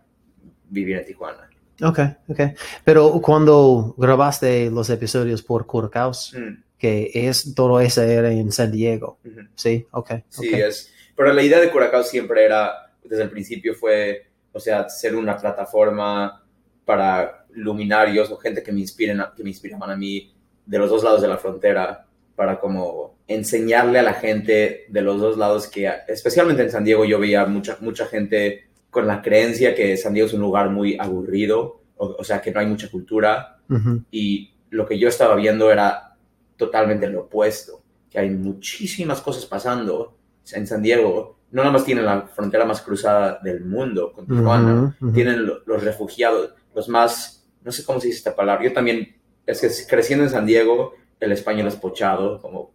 vivir 0.70 0.96
en 0.98 1.04
Tijuana. 1.06 1.48
ok, 1.82 1.98
ok. 2.28 2.40
Pero 2.84 3.20
cuando 3.20 3.94
grabaste 3.96 4.70
los 4.70 4.88
episodios 4.90 5.42
por 5.42 5.66
Curacaos, 5.66 6.34
Mm, 6.36 6.62
que 6.78 7.10
es 7.12 7.54
todo 7.54 7.80
eso 7.80 8.02
era 8.02 8.30
en 8.30 8.52
San 8.52 8.70
Diego, 8.70 9.18
sí, 9.54 9.86
ok. 9.90 10.12
Sí, 10.28 10.50
es. 10.54 10.92
Pero 11.16 11.32
la 11.32 11.42
idea 11.42 11.58
de 11.60 11.70
Curacao 11.70 12.04
siempre 12.04 12.44
era, 12.44 12.92
desde 13.02 13.24
el 13.24 13.30
principio 13.30 13.74
fue, 13.74 14.26
o 14.52 14.60
sea, 14.60 14.88
ser 14.88 15.16
una 15.16 15.36
plataforma 15.36 16.44
para 16.84 17.44
luminarios 17.54 18.30
o 18.30 18.36
gente 18.36 18.62
que 18.62 18.70
me 18.72 18.80
inspiren, 18.80 19.20
a- 19.20 19.32
que 19.36 19.42
me 19.42 19.50
inspiraban 19.50 19.90
a 19.90 19.96
mí 19.96 20.32
de 20.64 20.78
los 20.78 20.88
dos 20.90 21.02
lados 21.02 21.20
de 21.20 21.26
la 21.28 21.38
frontera 21.38 22.06
para 22.36 22.60
como 22.60 23.18
enseñarle 23.26 23.98
a 23.98 24.02
la 24.04 24.14
gente 24.14 24.84
de 24.88 25.02
los 25.02 25.20
dos 25.20 25.36
lados 25.36 25.66
que, 25.66 25.90
especialmente 26.06 26.62
en 26.62 26.70
San 26.70 26.84
Diego, 26.84 27.04
yo 27.04 27.18
veía 27.18 27.44
mucha, 27.46 27.76
mucha 27.80 28.06
gente 28.06 28.67
con 28.98 29.06
la 29.06 29.22
creencia 29.22 29.76
que 29.76 29.96
San 29.96 30.12
Diego 30.12 30.26
es 30.26 30.34
un 30.34 30.40
lugar 30.40 30.70
muy 30.70 30.96
aburrido, 30.98 31.82
o, 31.96 32.16
o 32.18 32.24
sea, 32.24 32.40
que 32.42 32.50
no 32.50 32.58
hay 32.58 32.66
mucha 32.66 32.90
cultura, 32.90 33.58
y 34.10 34.54
lo 34.70 34.86
que 34.86 34.98
yo 34.98 35.08
estaba 35.08 35.36
viendo 35.36 35.70
era 35.70 36.16
totalmente 36.56 37.06
lo 37.08 37.20
opuesto, 37.22 37.80
que 38.10 38.18
hay 38.18 38.30
muchísimas 38.30 39.20
cosas 39.20 39.46
pasando 39.46 40.16
en 40.52 40.66
San 40.66 40.82
Diego. 40.82 41.38
No 41.52 41.62
nada 41.62 41.72
más 41.72 41.84
tienen 41.84 42.04
la 42.06 42.22
frontera 42.22 42.64
más 42.64 42.80
cruzada 42.82 43.38
del 43.44 43.64
mundo 43.64 44.12
con 44.12 44.26
Tijuana, 44.26 44.96
tienen 45.14 45.46
lo- 45.46 45.60
los 45.64 45.84
refugiados, 45.84 46.54
los 46.74 46.88
más, 46.88 47.46
no 47.62 47.70
sé 47.70 47.84
cómo 47.84 48.00
se 48.00 48.08
dice 48.08 48.18
esta 48.18 48.34
palabra, 48.34 48.64
yo 48.64 48.72
también, 48.72 49.16
es 49.46 49.60
que 49.60 49.68
creciendo 49.88 50.24
en 50.24 50.30
San 50.30 50.44
Diego, 50.44 50.94
el 51.20 51.30
español 51.32 51.68
es 51.68 51.76
pochado, 51.76 52.40
como 52.42 52.72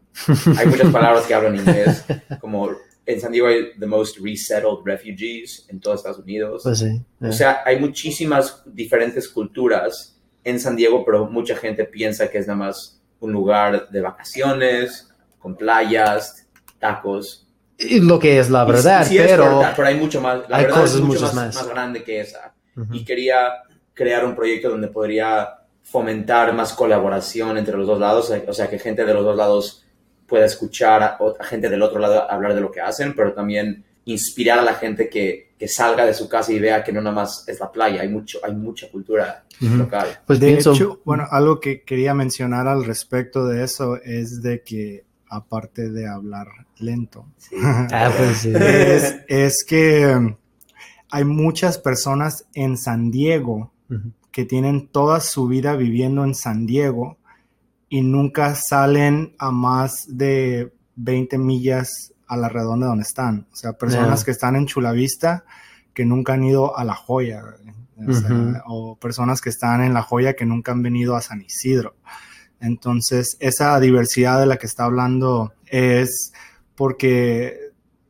hay 0.58 0.68
muchas 0.68 0.92
palabras 0.92 1.26
que 1.26 1.34
hablo 1.34 1.50
en 1.50 1.56
inglés, 1.58 2.06
como 2.40 2.70
en 3.06 3.20
San 3.20 3.32
Diego 3.32 3.48
hay 3.48 3.78
the 3.80 3.86
most 3.86 4.18
resettled 4.20 4.80
refugees 4.86 5.66
en 5.70 5.80
todo 5.80 5.96
Estados 5.96 6.20
Unidos. 6.20 6.64
Pues 6.64 6.80
sí. 6.80 7.02
O 7.22 7.28
eh. 7.28 7.34
sea, 7.34 7.62
hay 7.66 7.80
muchísimas 7.80 8.64
diferentes 8.66 9.28
culturas 9.28 10.18
en 10.44 10.60
San 10.60 10.76
Diego, 10.76 11.04
pero 11.06 11.26
mucha 11.28 11.56
gente 11.56 11.86
piensa 11.86 12.30
que 12.30 12.38
es 12.38 12.48
nada 12.48 12.60
más 12.60 13.02
un 13.20 13.32
lugar 13.32 13.90
de 13.90 14.02
vacaciones, 14.02 15.10
con 15.40 15.56
playas, 15.56 16.48
tacos. 16.80 17.48
Y 17.78 18.00
lo 18.00 18.20
que 18.20 18.40
es 18.40 18.50
la 18.50 18.66
verdad, 18.66 19.06
sí 19.06 19.18
es 19.18 19.28
pero... 19.28 19.58
verdad, 19.58 19.74
pero 19.76 19.88
hay 19.88 19.96
mucho 19.96 20.22
más. 20.22 20.42
La 20.50 20.58
hay 20.58 20.64
verdad 20.66 20.82
cosas 20.82 20.96
es 20.96 21.02
mucho 21.02 21.20
muchas 21.22 21.34
más, 21.34 21.46
más. 21.48 21.56
más 21.56 21.68
grande 21.68 22.04
que 22.04 22.22
esa. 22.22 22.54
Ujú. 22.76 22.94
Y 22.94 23.06
quería 23.06 23.50
crear 23.94 24.26
un 24.26 24.36
proyecto 24.36 24.70
donde 24.70 24.88
podría 24.88 25.60
fomentar 25.84 26.54
más 26.54 26.74
colaboración 26.74 27.58
entre 27.58 27.78
los 27.78 27.88
dos 27.88 28.00
lados, 28.00 28.32
o 28.48 28.54
sea, 28.54 28.70
que 28.70 28.80
gente 28.80 29.06
de 29.06 29.14
los 29.14 29.24
dos 29.24 29.36
lados 29.36 29.83
pueda 30.34 30.46
escuchar 30.48 31.04
a 31.04 31.18
otra 31.20 31.46
gente 31.46 31.70
del 31.70 31.84
otro 31.84 32.00
lado 32.00 32.28
hablar 32.28 32.56
de 32.56 32.62
lo 32.62 32.72
que 32.72 32.82
hacen, 32.82 33.14
pero 33.16 33.34
también 33.34 33.84
inspirar 34.06 34.58
a 34.58 34.64
la 34.64 34.74
gente 34.74 35.08
que, 35.08 35.52
que 35.60 35.68
salga 35.68 36.08
de 36.08 36.16
su 36.16 36.28
casa 36.28 36.52
y 36.52 36.60
vea 36.60 36.84
que 36.84 36.92
no 36.92 37.02
nada 37.02 37.16
más 37.18 37.48
es 37.48 37.60
la 37.60 37.72
playa, 37.72 38.02
hay 38.02 38.10
mucho, 38.10 38.40
hay 38.44 38.56
mucha 38.56 38.90
cultura 38.90 39.44
local. 39.60 40.08
Pues 40.26 40.40
De 40.40 40.48
pienso... 40.48 40.74
hecho, 40.74 41.02
bueno, 41.06 41.28
algo 41.30 41.60
que 41.60 41.84
quería 41.84 42.16
mencionar 42.16 42.68
al 42.68 42.84
respecto 42.84 43.46
de 43.46 43.64
eso 43.64 43.98
es 44.04 44.42
de 44.42 44.64
que, 44.64 45.06
aparte 45.30 45.92
de 45.92 46.08
hablar 46.08 46.48
lento, 46.80 47.28
Sí. 47.38 47.56
Ah, 47.62 48.12
pues 48.18 48.38
sí. 48.38 48.54
es, 48.56 49.18
es 49.28 49.64
que 49.64 50.16
um, 50.16 50.36
hay 51.12 51.26
muchas 51.26 51.78
personas 51.78 52.48
en 52.56 52.76
San 52.76 53.12
Diego 53.12 53.72
que 54.32 54.46
tienen 54.46 54.88
toda 54.88 55.20
su 55.20 55.48
vida 55.48 55.76
viviendo 55.76 56.24
en 56.24 56.34
San 56.34 56.66
Diego 56.66 57.20
y 57.94 58.02
nunca 58.02 58.56
salen 58.56 59.36
a 59.38 59.52
más 59.52 60.08
de 60.08 60.74
20 60.96 61.38
millas 61.38 62.12
a 62.26 62.36
la 62.36 62.50
redonda 62.50 62.88
donde 62.88 63.04
están. 63.04 63.46
O 63.54 63.56
sea, 63.56 63.74
personas 63.74 64.24
que 64.24 64.32
están 64.32 64.56
en 64.56 64.66
Chulavista 64.66 65.46
que 65.94 66.04
nunca 66.04 66.34
han 66.34 66.44
ido 66.44 66.76
a 66.76 66.84
La 66.86 66.96
Joya. 66.96 67.44
O, 67.96 68.12
sea, 68.12 68.34
Ujú. 68.34 68.54
o 68.66 68.96
personas 69.00 69.42
que 69.42 69.50
están 69.52 69.84
en 69.84 69.94
La 69.94 70.02
Joya 70.02 70.34
que 70.34 70.44
nunca 70.44 70.72
han 70.72 70.82
venido 70.82 71.16
a 71.16 71.22
San 71.22 71.42
Isidro. 71.42 71.96
Entonces, 72.60 73.38
esa 73.40 73.80
diversidad 73.80 74.40
de 74.40 74.48
la 74.48 74.58
que 74.58 74.66
está 74.66 74.86
hablando 74.86 75.54
es 75.68 76.34
porque 76.74 77.60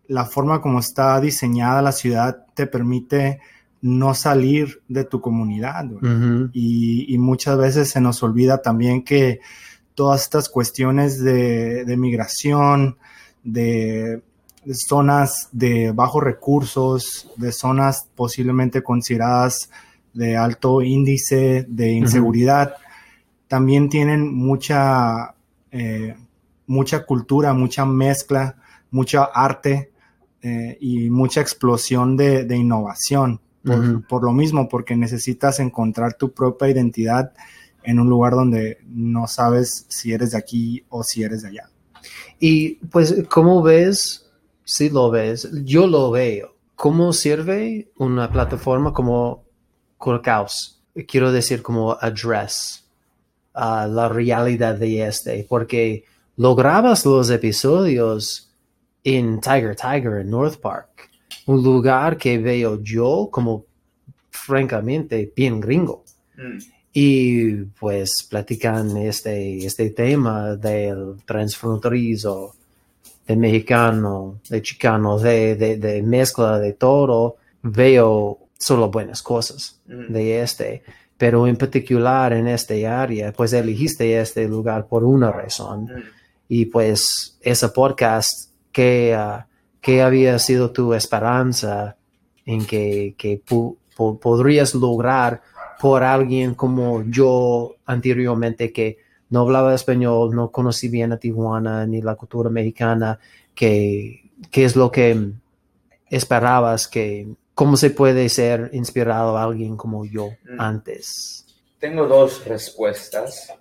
la 0.07 0.23
forma 0.23 0.61
como 0.61 0.79
está 0.79 1.19
diseñada 1.19 1.81
la 1.81 1.91
ciudad 1.91 2.45
te 2.55 2.67
permite 2.67 3.41
no 3.81 4.13
salir 4.13 4.81
de 4.87 5.03
tu 5.03 5.19
comunidad. 5.19 5.83
y 6.53 7.17
muchas 7.19 7.57
veces 7.57 7.89
se 7.89 7.99
nos 7.99 8.23
olvida 8.23 8.61
también 8.61 9.03
que 9.03 9.41
todas 9.95 10.21
estas 10.21 10.49
cuestiones 10.49 11.19
de, 11.19 11.85
de 11.85 11.97
migración, 11.97 12.97
de 13.43 14.21
zonas 14.71 15.49
de 15.51 15.91
bajos 15.91 16.23
recursos, 16.23 17.29
de 17.35 17.51
zonas 17.51 18.07
posiblemente 18.15 18.81
consideradas 18.81 19.69
de 20.13 20.37
alto 20.37 20.81
índice 20.81 21.65
de 21.67 21.91
inseguridad, 21.91 22.75
también 23.47 23.89
tienen 23.89 24.33
mucha, 24.33 25.35
eh, 25.71 26.15
mucha 26.67 27.05
cultura, 27.05 27.53
mucha 27.53 27.85
mezcla, 27.85 28.55
mucha 28.91 29.25
arte 29.25 29.91
eh, 30.41 30.77
y 30.79 31.09
mucha 31.09 31.41
explosión 31.41 32.15
de, 32.15 32.45
de 32.45 32.57
innovación. 32.57 33.39
Por 34.09 34.25
lo 34.25 34.33
mismo, 34.33 34.67
porque 34.67 34.93
necesitas 34.97 35.61
encontrar 35.61 36.15
tu 36.15 36.33
propia 36.33 36.67
identidad 36.67 37.31
en 37.83 37.99
un 37.99 38.09
lugar 38.09 38.33
donde 38.33 38.79
no 38.85 39.27
sabes 39.27 39.85
si 39.89 40.13
eres 40.13 40.31
de 40.31 40.37
aquí 40.37 40.83
o 40.89 41.03
si 41.03 41.23
eres 41.23 41.41
de 41.41 41.49
allá. 41.49 41.69
Y 42.39 42.75
pues, 42.87 43.23
¿cómo 43.29 43.61
ves? 43.61 44.29
Si 44.63 44.89
lo 44.89 45.09
ves, 45.09 45.49
yo 45.63 45.87
lo 45.87 46.11
veo. 46.11 46.55
¿Cómo 46.75 47.13
sirve 47.13 47.91
una 47.97 48.31
plataforma 48.31 48.93
como 48.93 49.45
Curcaus? 49.97 50.81
Quiero 51.07 51.31
decir 51.31 51.61
como 51.61 51.93
address 51.99 52.83
a 53.53 53.87
la 53.87 54.09
realidad 54.09 54.75
de 54.75 55.05
este, 55.05 55.45
porque 55.47 56.05
lo 56.37 56.55
grabas 56.55 57.05
los 57.05 57.29
episodios 57.29 58.51
en 59.03 59.39
Tiger 59.39 59.75
Tiger 59.75 60.21
en 60.21 60.29
North 60.29 60.59
Park, 60.59 61.09
un 61.45 61.63
lugar 61.63 62.17
que 62.17 62.37
veo 62.37 62.81
yo 62.81 63.29
como 63.31 63.65
francamente 64.29 65.31
bien 65.35 65.59
gringo. 65.59 66.03
Mm. 66.35 66.57
Y 66.93 67.55
pues 67.79 68.27
platican 68.29 68.95
este, 68.97 69.65
este 69.65 69.89
tema 69.89 70.55
del 70.55 71.15
transfronterizo, 71.25 72.53
de 73.27 73.35
mexicano, 73.35 74.39
de 74.49 74.61
chicano, 74.61 75.17
de, 75.17 75.55
de, 75.55 75.77
de 75.77 76.03
mezcla 76.03 76.59
de 76.59 76.73
todo. 76.73 77.37
Veo 77.63 78.37
solo 78.57 78.89
buenas 78.91 79.21
cosas 79.21 79.79
Mm. 79.87 80.13
de 80.13 80.41
este, 80.41 80.83
pero 81.17 81.45
en 81.47 81.57
particular 81.57 82.33
en 82.33 82.47
este 82.47 82.87
área, 82.87 83.31
pues 83.33 83.51
elegiste 83.53 84.19
este 84.19 84.47
lugar 84.47 84.87
por 84.87 85.03
una 85.03 85.31
razón. 85.31 85.83
Mm. 85.85 86.03
Y 86.49 86.65
pues 86.65 87.37
ese 87.41 87.69
podcast, 87.69 88.49
¿qué, 88.71 89.13
ah, 89.13 89.45
qué 89.81 90.01
había 90.01 90.37
sido 90.39 90.71
tu 90.71 90.93
esperanza 90.93 91.95
en 92.45 92.65
que, 92.65 93.15
que 93.17 93.41
podrías 93.95 94.75
lograr 94.75 95.41
por 95.83 96.01
alguien 96.01 96.53
como 96.55 97.03
yo 97.09 97.75
anteriormente 97.85 98.71
que 98.71 98.99
no 99.31 99.41
hablaba 99.41 99.75
español, 99.75 100.33
no 100.33 100.49
conocí 100.49 100.87
bien 100.87 101.11
a 101.11 101.17
Tijuana 101.17 101.85
ni 101.85 102.01
la 102.01 102.15
cultura 102.15 102.49
mexicana, 102.49 103.19
que, 103.53 104.31
qué 104.49 104.63
es 104.63 104.77
lo 104.77 104.89
que 104.89 105.31
esperabas 106.09 106.87
que, 106.87 107.27
cómo 107.53 107.75
se 107.75 107.89
puede 107.89 108.29
ser 108.29 108.69
inspirado 108.71 109.37
a 109.37 109.43
alguien 109.43 109.75
como 109.75 110.05
yo 110.05 110.29
Mm. 110.45 110.61
antes? 110.61 111.45
Tengo 111.79 112.07
dos 112.07 112.45
respuestas. 112.45 113.51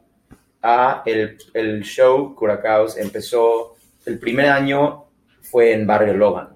A 0.62 1.02
el, 1.04 1.36
el 1.54 1.82
show 1.82 2.36
Curacaos 2.36 2.96
empezó, 2.96 3.74
el 4.06 4.20
primer 4.20 4.46
año 4.48 5.06
fue 5.40 5.72
en 5.72 5.88
Barrio 5.88 6.14
Logan. 6.14 6.50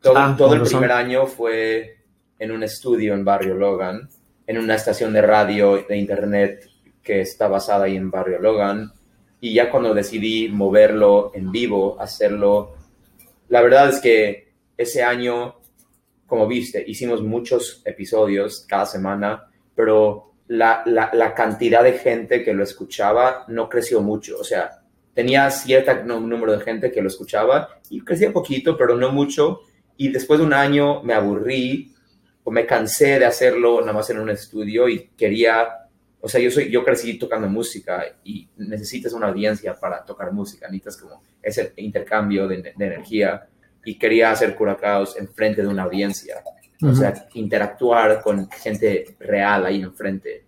Todo, 0.00 0.16
Ah, 0.16 0.34
todo 0.36 0.54
el 0.54 0.60
razón. 0.60 0.78
primer 0.80 0.92
año 0.96 1.26
fue 1.26 1.98
en 2.38 2.52
un 2.52 2.62
estudio 2.62 3.12
en 3.12 3.22
Barrio 3.24 3.54
Logan, 3.54 4.08
en 4.46 4.58
una 4.58 4.74
estación 4.74 5.12
de 5.12 5.22
radio 5.22 5.84
de 5.88 5.96
internet 5.96 6.68
que 7.02 7.20
está 7.20 7.48
basada 7.48 7.84
ahí 7.84 7.96
en 7.96 8.10
Barrio 8.10 8.40
Logan. 8.40 8.92
Y 9.40 9.54
ya 9.54 9.70
cuando 9.70 9.94
decidí 9.94 10.48
moverlo 10.48 11.32
en 11.34 11.52
vivo, 11.52 12.00
hacerlo, 12.00 12.76
la 13.48 13.60
verdad 13.60 13.90
es 13.90 14.00
que 14.00 14.52
ese 14.76 15.02
año, 15.02 15.56
como 16.26 16.46
viste, 16.46 16.82
hicimos 16.86 17.22
muchos 17.22 17.82
episodios 17.84 18.64
cada 18.66 18.86
semana, 18.86 19.50
pero 19.74 20.32
la, 20.48 20.82
la, 20.86 21.34
cantidad 21.34 21.82
de 21.82 21.94
gente 21.94 22.42
que 22.42 22.54
lo 22.54 22.64
escuchaba 22.64 23.44
no 23.48 23.68
creció 23.68 24.00
mucho. 24.00 24.38
O 24.38 24.44
sea, 24.44 24.82
tenía 25.12 25.50
cierto 25.50 25.94
número 26.04 26.52
de 26.52 26.64
gente 26.64 26.90
que 26.90 27.02
lo 27.02 27.08
escuchaba 27.08 27.80
y 27.90 28.00
crecía 28.00 28.32
poquito, 28.32 28.76
pero 28.76 28.96
no 28.96 29.10
mucho. 29.10 29.60
Y 29.96 30.08
después 30.08 30.40
de 30.40 30.46
un 30.46 30.52
año 30.52 31.02
me 31.02 31.14
aburrí 31.14 31.93
o 32.44 32.50
me 32.50 32.66
cansé 32.66 33.18
de 33.18 33.24
hacerlo 33.24 33.80
nada 33.80 33.92
más 33.94 34.08
en 34.10 34.18
un 34.18 34.30
estudio 34.30 34.88
y 34.88 35.08
quería, 35.16 35.66
o 36.20 36.28
sea, 36.28 36.40
yo, 36.40 36.50
soy, 36.50 36.70
yo 36.70 36.84
crecí 36.84 37.18
tocando 37.18 37.48
música 37.48 38.04
y 38.22 38.48
necesitas 38.58 39.12
una 39.14 39.28
audiencia 39.28 39.74
para 39.74 40.04
tocar 40.04 40.32
música, 40.32 40.66
necesitas 40.68 40.96
como 40.98 41.22
ese 41.42 41.72
intercambio 41.76 42.46
de, 42.46 42.62
de 42.62 42.72
energía 42.86 43.46
y 43.84 43.98
quería 43.98 44.30
hacer 44.30 44.54
Curacaos 44.54 45.16
enfrente 45.18 45.62
de 45.62 45.68
una 45.68 45.82
audiencia. 45.84 46.36
O 46.82 46.94
sea, 46.94 47.14
interactuar 47.32 48.20
con 48.20 48.50
gente 48.50 49.16
real 49.18 49.64
ahí 49.64 49.80
enfrente. 49.80 50.44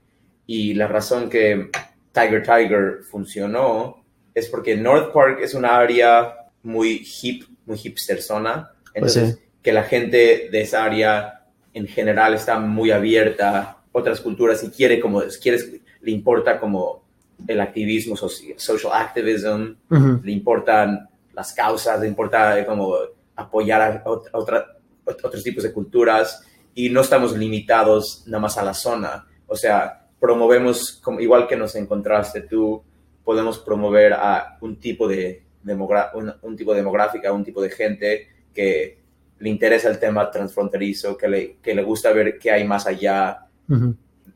Y 0.46 0.74
la 0.74 0.86
razón 0.86 1.30
que 1.30 1.70
Tiger 2.12 2.42
Tiger 2.42 2.98
funcionó 3.10 4.04
es 4.34 4.48
porque 4.48 4.76
North 4.76 5.14
Park 5.14 5.38
es 5.40 5.54
una 5.54 5.78
área 5.78 6.34
muy 6.62 7.06
hip, 7.22 7.44
muy 7.64 7.78
hipster 7.78 8.20
zona. 8.20 8.70
Entonces, 8.92 9.22
Pues 9.22 9.34
sí. 9.36 9.44
que 9.62 9.72
la 9.72 9.84
gente 9.84 10.48
de 10.52 10.60
esa 10.60 10.84
área 10.84 11.35
en 11.76 11.86
general 11.86 12.32
está 12.34 12.58
muy 12.58 12.90
abierta 12.90 13.58
a 13.60 13.82
otras 13.92 14.20
culturas 14.20 14.62
y 14.64 14.70
quiere 14.70 14.98
como, 14.98 15.22
quieres, 15.42 15.70
le 16.00 16.10
importa 16.10 16.58
como 16.58 17.02
el 17.46 17.60
activismo, 17.60 18.16
soci- 18.16 18.56
social 18.58 18.92
activism, 18.94 19.74
Ujú. 19.90 20.20
le 20.24 20.32
importan 20.32 21.08
las 21.34 21.52
causas, 21.52 22.00
le 22.00 22.08
importa 22.08 22.64
como 22.64 22.94
apoyar 23.34 23.82
a, 23.82 24.04
ot- 24.04 24.28
a 24.32 24.38
otra- 24.38 24.66
ot- 25.04 25.20
otros 25.22 25.42
tipos 25.42 25.62
de 25.64 25.72
culturas 25.72 26.42
y 26.74 26.88
no 26.88 27.02
estamos 27.02 27.36
limitados 27.36 28.22
nada 28.26 28.40
más 28.40 28.56
a 28.56 28.62
la 28.64 28.72
zona. 28.72 29.26
O 29.46 29.54
sea, 29.54 30.06
promovemos, 30.18 30.92
como, 31.02 31.20
igual 31.20 31.46
que 31.46 31.56
nos 31.56 31.74
encontraste 31.74 32.40
tú, 32.42 32.82
podemos 33.22 33.58
promover 33.58 34.14
a 34.14 34.56
un 34.62 34.76
tipo 34.80 35.06
de 35.06 35.42
un, 36.14 36.32
un 36.42 36.56
tipo 36.56 36.72
demográfica, 36.72 37.32
un 37.32 37.44
tipo 37.44 37.60
de 37.60 37.70
gente 37.70 38.28
que 38.54 38.98
le 39.38 39.50
interesa 39.50 39.88
el 39.88 39.98
tema 39.98 40.30
transfronterizo, 40.30 41.16
que 41.16 41.28
le, 41.28 41.56
que 41.62 41.74
le 41.74 41.82
gusta 41.82 42.12
ver 42.12 42.38
qué 42.38 42.50
hay 42.50 42.64
más 42.64 42.86
allá 42.86 43.46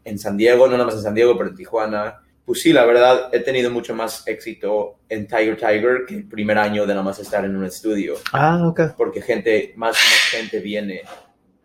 en 0.04 0.18
San 0.18 0.36
Diego, 0.36 0.66
no 0.66 0.72
nada 0.72 0.86
más 0.86 0.94
en 0.96 1.02
San 1.02 1.14
Diego, 1.14 1.36
pero 1.36 1.50
en 1.50 1.56
Tijuana. 1.56 2.20
Pues 2.44 2.62
sí, 2.62 2.72
la 2.72 2.84
verdad, 2.84 3.28
he 3.32 3.40
tenido 3.40 3.70
mucho 3.70 3.94
más 3.94 4.26
éxito 4.26 4.98
en 5.08 5.26
Tiger 5.28 5.56
Tiger 5.56 6.04
que 6.06 6.16
el 6.16 6.24
primer 6.28 6.58
año 6.58 6.82
de 6.82 6.88
nada 6.94 7.02
más 7.04 7.18
estar 7.20 7.44
en 7.44 7.54
un 7.56 7.64
estudio, 7.64 8.14
Ah, 8.32 8.66
ok. 8.66 8.94
porque 8.96 9.22
gente, 9.22 9.72
más 9.76 9.96
gente 10.30 10.58
viene 10.58 11.02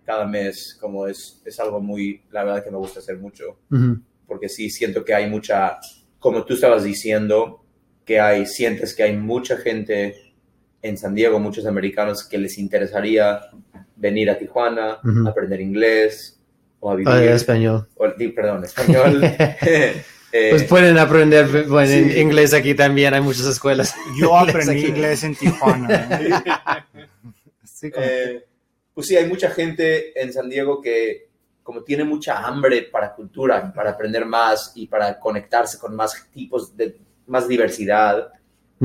cada 0.05 0.27
mes, 0.27 0.77
como 0.79 1.07
es, 1.07 1.41
es 1.43 1.59
algo 1.59 1.79
muy, 1.81 2.21
la 2.29 2.43
verdad 2.43 2.63
que 2.63 2.69
me 2.69 2.77
gusta 2.77 2.99
hacer 2.99 3.17
mucho, 3.17 3.57
porque 4.27 4.47
sí 4.47 4.69
siento 4.69 5.03
que 5.03 5.15
hay 5.15 5.27
mucha, 5.27 5.77
como 6.19 6.45
tú 6.45 6.53
estabas 6.53 6.83
diciendo, 6.83 7.63
que 8.03 8.19
hay, 8.19 8.45
sientes 8.45 8.93
que 8.93 9.01
hay 9.01 9.17
mucha 9.17 9.57
gente 9.57 10.24
en 10.87 10.97
San 10.99 11.15
Diego, 11.15 11.39
muchos 11.39 11.65
americanos 11.65 12.23
que 12.23 12.37
les 12.37 12.57
interesaría 12.59 13.41
venir 13.95 14.29
a 14.29 14.37
Tijuana, 14.37 14.99
Ujú. 15.03 15.27
aprender 15.27 15.59
inglés 15.59 16.39
o 16.79 16.91
a 16.91 16.95
vivir 16.95 17.11
Ah, 17.11 17.23
español. 17.33 17.87
o- 17.95 18.13
perdón, 18.35 18.63
español. 18.63 19.21
Eh, 20.37 20.49
Pues 20.49 20.63
pueden 20.65 20.97
aprender 20.97 21.63
bueno, 21.65 21.89
en 21.93 22.11
sí. 22.11 22.19
inglés 22.19 22.53
aquí 22.53 22.75
también, 22.75 23.13
hay 23.13 23.21
muchas 23.21 23.45
escuelas. 23.45 23.95
Yo 24.19 24.37
aprendí 24.37 24.71
aquí. 24.81 24.85
inglés 24.87 25.23
en 25.23 25.33
Tijuana. 25.35 26.09
¿eh? 26.11 26.29
Eh, 27.97 28.45
pues 28.93 29.07
sí, 29.07 29.15
hay 29.15 29.27
mucha 29.27 29.49
gente 29.51 30.19
en 30.19 30.33
San 30.33 30.49
Diego 30.49 30.81
que 30.81 31.29
como 31.63 31.83
tiene 31.83 32.03
mucha 32.03 32.39
hambre 32.45 32.83
para 32.91 33.13
cultura, 33.13 33.71
para 33.73 33.91
aprender 33.91 34.25
más 34.25 34.71
y 34.75 34.87
para 34.87 35.19
conectarse 35.19 35.77
con 35.79 35.95
más 35.95 36.27
tipos 36.33 36.75
de, 36.75 36.97
más 37.27 37.47
diversidad. 37.47 38.29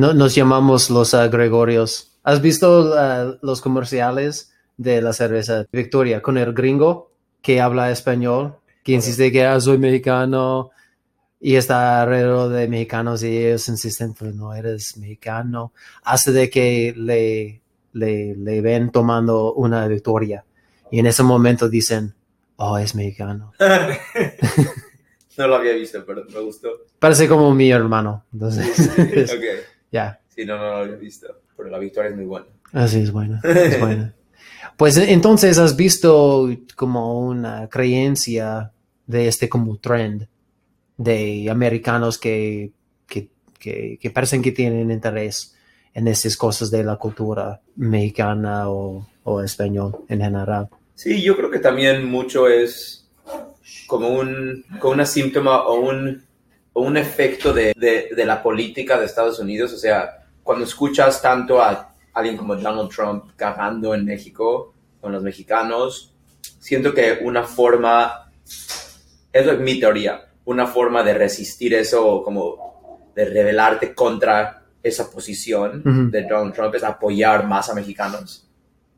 No, 0.00 0.14
nos 0.14 0.34
llamamos 0.34 0.88
los 0.88 1.12
ah, 1.12 1.28
Gregorios. 1.28 2.18
¿Has 2.22 2.40
visto 2.40 2.94
ah, 2.96 3.36
los 3.42 3.60
comerciales 3.60 4.50
de 4.78 5.02
la 5.02 5.12
cerveza 5.12 5.66
Victoria 5.70 6.22
con 6.22 6.38
el 6.38 6.54
gringo 6.54 7.12
que 7.42 7.60
habla 7.60 7.90
español, 7.90 8.56
que 8.82 8.92
insiste 8.92 9.30
que 9.30 9.44
ah, 9.44 9.60
soy 9.60 9.76
mexicano 9.76 10.70
y 11.38 11.56
está 11.56 12.00
alrededor 12.00 12.48
de 12.48 12.66
mexicanos 12.66 13.22
y 13.22 13.44
ellos 13.44 13.68
insisten, 13.68 14.14
pero 14.18 14.32
no 14.32 14.54
eres 14.54 14.96
mexicano, 14.96 15.74
hasta 16.02 16.30
de 16.32 16.48
que 16.48 16.94
le, 16.96 17.60
le, 17.92 18.34
le 18.36 18.60
ven 18.62 18.90
tomando 18.90 19.52
una 19.52 19.86
Victoria 19.86 20.46
y 20.90 20.98
en 21.00 21.08
ese 21.08 21.24
momento 21.24 21.68
dicen, 21.68 22.14
oh, 22.56 22.78
es 22.78 22.94
mexicano. 22.94 23.52
no 25.36 25.46
lo 25.46 25.56
había 25.56 25.74
visto, 25.74 26.02
pero 26.06 26.24
me 26.24 26.40
gustó. 26.40 26.70
Parece 26.98 27.28
como 27.28 27.54
mi 27.54 27.70
hermano. 27.70 28.24
Entonces. 28.32 28.90
ya. 29.90 30.20
Sí, 30.28 30.44
no, 30.44 30.56
no, 30.56 30.64
no 30.64 30.70
lo 30.70 30.76
había 30.84 30.96
visto, 30.96 31.42
pero 31.56 31.68
la 31.68 31.78
victoria 31.78 32.10
es 32.10 32.16
muy 32.16 32.26
buena. 32.26 32.46
Así 32.72 33.00
es 33.00 33.10
buena, 33.10 33.40
es 33.44 33.80
buena. 33.80 34.14
Pues 34.76 34.96
eh, 34.96 35.12
entonces 35.12 35.58
has 35.58 35.76
visto 35.76 36.48
como 36.74 37.20
una 37.20 37.68
creencia 37.68 38.72
de 39.06 39.28
este 39.28 39.48
como 39.48 39.76
trend 39.76 40.26
de 40.96 41.48
americanos 41.50 42.16
que, 42.16 42.72
que, 43.06 43.28
que, 43.58 43.98
que 44.00 44.10
parecen 44.10 44.40
que 44.40 44.52
tienen 44.52 44.90
interés 44.90 45.54
en 45.92 46.08
estas 46.08 46.36
cosas 46.36 46.70
de 46.70 46.84
la 46.84 46.96
cultura 46.96 47.60
mexicana 47.76 48.70
o, 48.70 49.06
o 49.24 49.42
español 49.42 50.04
en 50.08 50.20
general. 50.20 50.68
Sí, 50.94 51.22
yo 51.22 51.36
creo 51.36 51.50
que 51.50 51.58
también 51.58 52.04
mucho 52.04 52.48
es 52.48 53.08
como 53.86 54.08
un, 54.08 54.64
como 54.78 54.94
una 54.94 55.06
síntoma 55.06 55.62
o 55.62 55.80
un, 55.80 56.22
un 56.82 56.96
efecto 56.96 57.52
de, 57.52 57.72
de, 57.76 58.10
de 58.14 58.24
la 58.24 58.42
política 58.42 58.98
de 58.98 59.06
Estados 59.06 59.38
Unidos. 59.38 59.72
O 59.72 59.78
sea, 59.78 60.26
cuando 60.42 60.64
escuchas 60.64 61.20
tanto 61.20 61.60
a 61.60 61.94
alguien 62.12 62.36
como 62.36 62.56
Donald 62.56 62.90
Trump 62.90 63.32
cagando 63.36 63.94
en 63.94 64.04
México 64.04 64.74
con 65.00 65.12
los 65.12 65.22
mexicanos, 65.22 66.14
siento 66.58 66.92
que 66.92 67.20
una 67.22 67.44
forma, 67.44 68.30
eso 69.32 69.52
es 69.52 69.60
mi 69.60 69.78
teoría, 69.78 70.28
una 70.44 70.66
forma 70.66 71.02
de 71.02 71.14
resistir 71.14 71.74
eso, 71.74 72.22
como 72.22 73.10
de 73.14 73.24
rebelarte 73.24 73.94
contra 73.94 74.64
esa 74.82 75.10
posición 75.10 76.10
de 76.10 76.22
Donald 76.22 76.54
Trump 76.54 76.74
es 76.74 76.82
apoyar 76.82 77.46
más 77.46 77.68
a 77.68 77.74
mexicanos. 77.74 78.48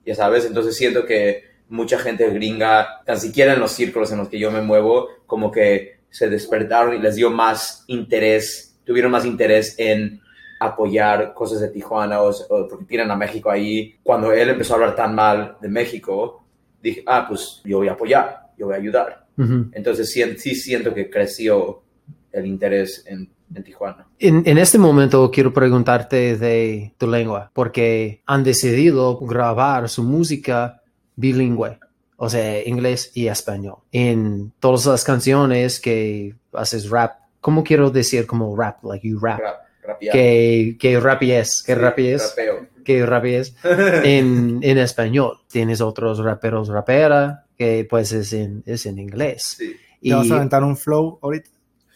Ya 0.07 0.15
sabes, 0.15 0.45
entonces 0.45 0.77
siento 0.77 1.05
que 1.05 1.45
mucha 1.69 1.99
gente 1.99 2.29
gringa, 2.31 3.03
tan 3.05 3.19
siquiera 3.19 3.55
en 3.55 3.61
los 3.61 3.73
círculos 3.73 4.13
en 4.13 4.19
los 4.19 4.29
que 4.29 4.39
yo 4.39 4.51
me 4.51 4.61
muevo, 4.61 5.09
como 5.27 5.51
que 5.51 6.02
se 6.13 6.29
despertaron 6.29 6.95
y 6.95 7.01
les 7.01 7.17
dio 7.17 7.31
más 7.31 7.83
interés, 7.89 8.79
tuvieron 8.85 9.11
más 9.11 9.25
interés 9.25 9.75
en 9.79 10.21
apoyar 10.61 11.35
cosas 11.35 11.61
de 11.61 11.71
Tijuana 11.71 12.23
o, 12.23 12.31
o 12.31 12.69
porque 12.69 12.85
tienen 12.85 13.11
a 13.11 13.17
México 13.17 13.51
ahí. 13.51 13.97
Cuando 14.05 14.31
él 14.33 14.51
empezó 14.51 14.75
a 14.75 14.77
hablar 14.77 14.95
tan 14.95 15.15
mal 15.15 15.57
de 15.61 15.69
México, 15.69 16.45
dije, 16.81 17.03
ah, 17.07 17.27
pues 17.29 17.61
yo 17.65 17.79
voy 17.79 17.89
a 17.89 17.93
apoyar, 17.93 18.51
yo 18.57 18.67
voy 18.67 18.75
a 18.75 18.79
ayudar. 18.79 19.27
Entonces 19.73 20.13
sí, 20.13 20.23
sí 20.37 20.55
siento 20.55 20.95
que 20.95 21.11
creció 21.11 21.83
el 22.31 22.47
interés 22.47 23.03
en, 23.07 23.29
en 23.53 23.65
Tijuana. 23.65 24.07
En, 24.19 24.43
en 24.47 24.59
este 24.59 24.79
momento 24.79 25.31
quiero 25.33 25.53
preguntarte 25.53 26.37
de 26.37 26.93
tu 26.99 27.09
lengua, 27.09 27.51
porque 27.55 28.23
han 28.27 28.45
decidido 28.45 29.19
grabar 29.19 29.89
su 29.89 30.05
música 30.05 30.83
bilingüe, 31.17 31.79
o 32.25 32.31
sea, 32.31 32.65
inglés 32.69 33.11
y 33.15 33.27
español. 33.27 33.79
En 33.91 34.53
todas 34.61 34.87
las 34.87 35.03
canciones 35.03 35.81
que 35.81 36.37
haces 36.53 36.89
rap, 36.89 37.17
¿cómo 37.41 37.65
quiero 37.65 37.91
decir 37.91 38.29
como 38.29 38.55
rap? 38.57 38.85
Like 38.85 39.09
you 39.09 39.19
rap. 39.19 39.41
Rap. 39.41 39.99
Que, 39.99 40.77
que 40.79 41.01
rap 41.01 41.21
es, 41.25 41.65
que 41.65 41.75
Sí, 41.75 41.81
rap 41.81 41.99
es, 41.99 42.29
Rapeo. 42.37 42.67
que 42.85 43.05
rap 43.05 43.25
es 43.25 43.57
en, 43.65 44.61
en 44.63 44.79
español. 44.79 45.39
Tienes 45.51 45.81
otros 45.81 46.21
raperos, 46.21 46.69
rapera, 46.69 47.45
que 47.59 47.89
pues 47.91 48.13
es 48.13 48.33
en, 48.33 48.63
es 48.67 48.87
en 48.87 49.01
inglés. 49.01 49.57
sí, 49.59 49.75
¿Te 50.01 50.15
vas 50.15 50.31
a 50.31 50.37
aventar 50.37 50.63
un 50.63 50.77
flow 50.77 51.19
ahorita? 51.23 51.51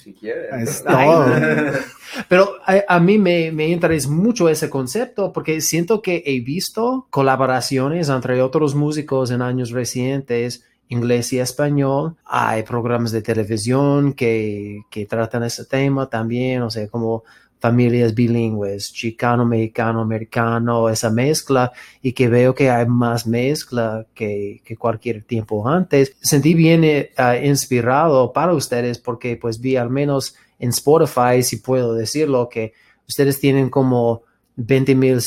Si 0.06 0.14
quieres. 0.14 0.52
Es 0.52 0.84
Ay, 0.86 1.08
todo. 1.08 1.26
Pero 2.28 2.54
a, 2.64 2.94
a 2.94 3.00
mí 3.00 3.18
me, 3.18 3.50
me 3.50 3.68
interesa 3.68 4.08
mucho 4.08 4.48
ese 4.48 4.70
concepto 4.70 5.32
porque 5.32 5.60
siento 5.60 6.00
que 6.00 6.22
he 6.24 6.38
visto 6.40 7.08
colaboraciones 7.10 8.08
entre 8.08 8.40
otros 8.40 8.76
músicos 8.76 9.32
en 9.32 9.42
años 9.42 9.70
recientes, 9.70 10.64
inglés 10.88 11.32
y 11.32 11.40
español. 11.40 12.14
Hay 12.24 12.62
programas 12.62 13.10
de 13.10 13.20
televisión 13.20 14.12
que, 14.12 14.82
que 14.90 15.06
tratan 15.06 15.42
ese 15.42 15.64
tema 15.64 16.08
también, 16.08 16.62
o 16.62 16.70
sea, 16.70 16.86
como 16.86 17.24
familias 17.58 18.14
bilingües, 18.14 18.92
chicano, 18.92 19.44
mexicano, 19.44 20.00
americano, 20.00 20.88
esa 20.88 21.10
mezcla, 21.10 21.72
y 22.02 22.12
que 22.12 22.28
veo 22.28 22.54
que 22.54 22.70
hay 22.70 22.86
más 22.86 23.26
mezcla 23.26 24.06
que, 24.14 24.60
que 24.64 24.76
cualquier 24.76 25.22
tiempo 25.24 25.66
antes. 25.68 26.16
Sentí 26.20 26.54
bien 26.54 27.08
ah, 27.16 27.36
inspirado 27.36 28.32
para 28.32 28.54
ustedes 28.54 28.98
porque 28.98 29.36
pues 29.36 29.60
vi 29.60 29.76
al 29.76 29.90
menos 29.90 30.36
en 30.58 30.70
Spotify, 30.70 31.42
si 31.42 31.56
puedo 31.58 31.94
decirlo, 31.94 32.48
que 32.48 32.72
ustedes 33.08 33.40
tienen 33.40 33.70
como 33.70 34.22
20 34.56 34.94
mil 34.94 35.18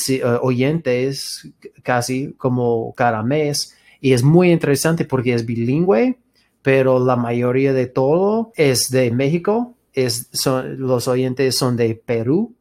oyentes 0.41 1.47
casi 1.83 2.33
como 2.33 2.93
cada 2.95 3.21
mes 3.23 3.75
y 4.01 4.13
es 4.13 4.23
muy 4.23 4.51
interesante 4.51 5.05
porque 5.05 5.33
es 5.33 5.45
bilingüe, 5.45 6.17
pero 6.61 7.03
la 7.03 7.15
mayoría 7.15 7.73
de 7.73 7.87
todo 7.87 8.51
es 8.55 8.89
de 8.89 9.11
México, 9.11 9.75
es, 9.93 10.29
son, 10.31 10.79
los 10.79 11.07
oyentes 11.07 11.57
son 11.57 11.77
de 11.77 11.95
Perú, 11.95 12.55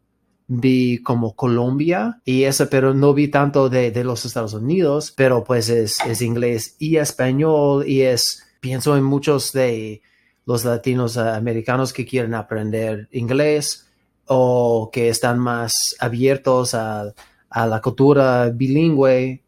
vi 0.46 1.02
como 1.02 1.34
Colombia 1.36 2.20
y 2.24 2.44
eso, 2.44 2.68
pero 2.70 2.94
no 2.94 3.12
vi 3.14 3.28
tanto 3.28 3.68
de, 3.68 3.90
de 3.90 4.04
los 4.04 4.24
Estados 4.24 4.54
Unidos, 4.54 5.12
pero 5.16 5.44
pues 5.44 5.68
es, 5.68 5.98
es 6.06 6.22
inglés 6.22 6.76
y 6.78 6.96
español 6.96 7.86
y 7.86 8.02
es, 8.02 8.44
pienso 8.60 8.96
en 8.96 9.04
muchos 9.04 9.52
de 9.52 10.00
los 10.46 10.64
latinos 10.64 11.18
americanos 11.18 11.92
que 11.92 12.06
quieren 12.06 12.34
aprender 12.34 13.08
inglés 13.12 13.86
o 14.26 14.90
que 14.90 15.10
están 15.10 15.38
más 15.38 15.94
abiertos 16.00 16.74
a, 16.74 17.12
a 17.50 17.66
la 17.66 17.80
cultura 17.82 18.48
bilingüe 18.48 19.42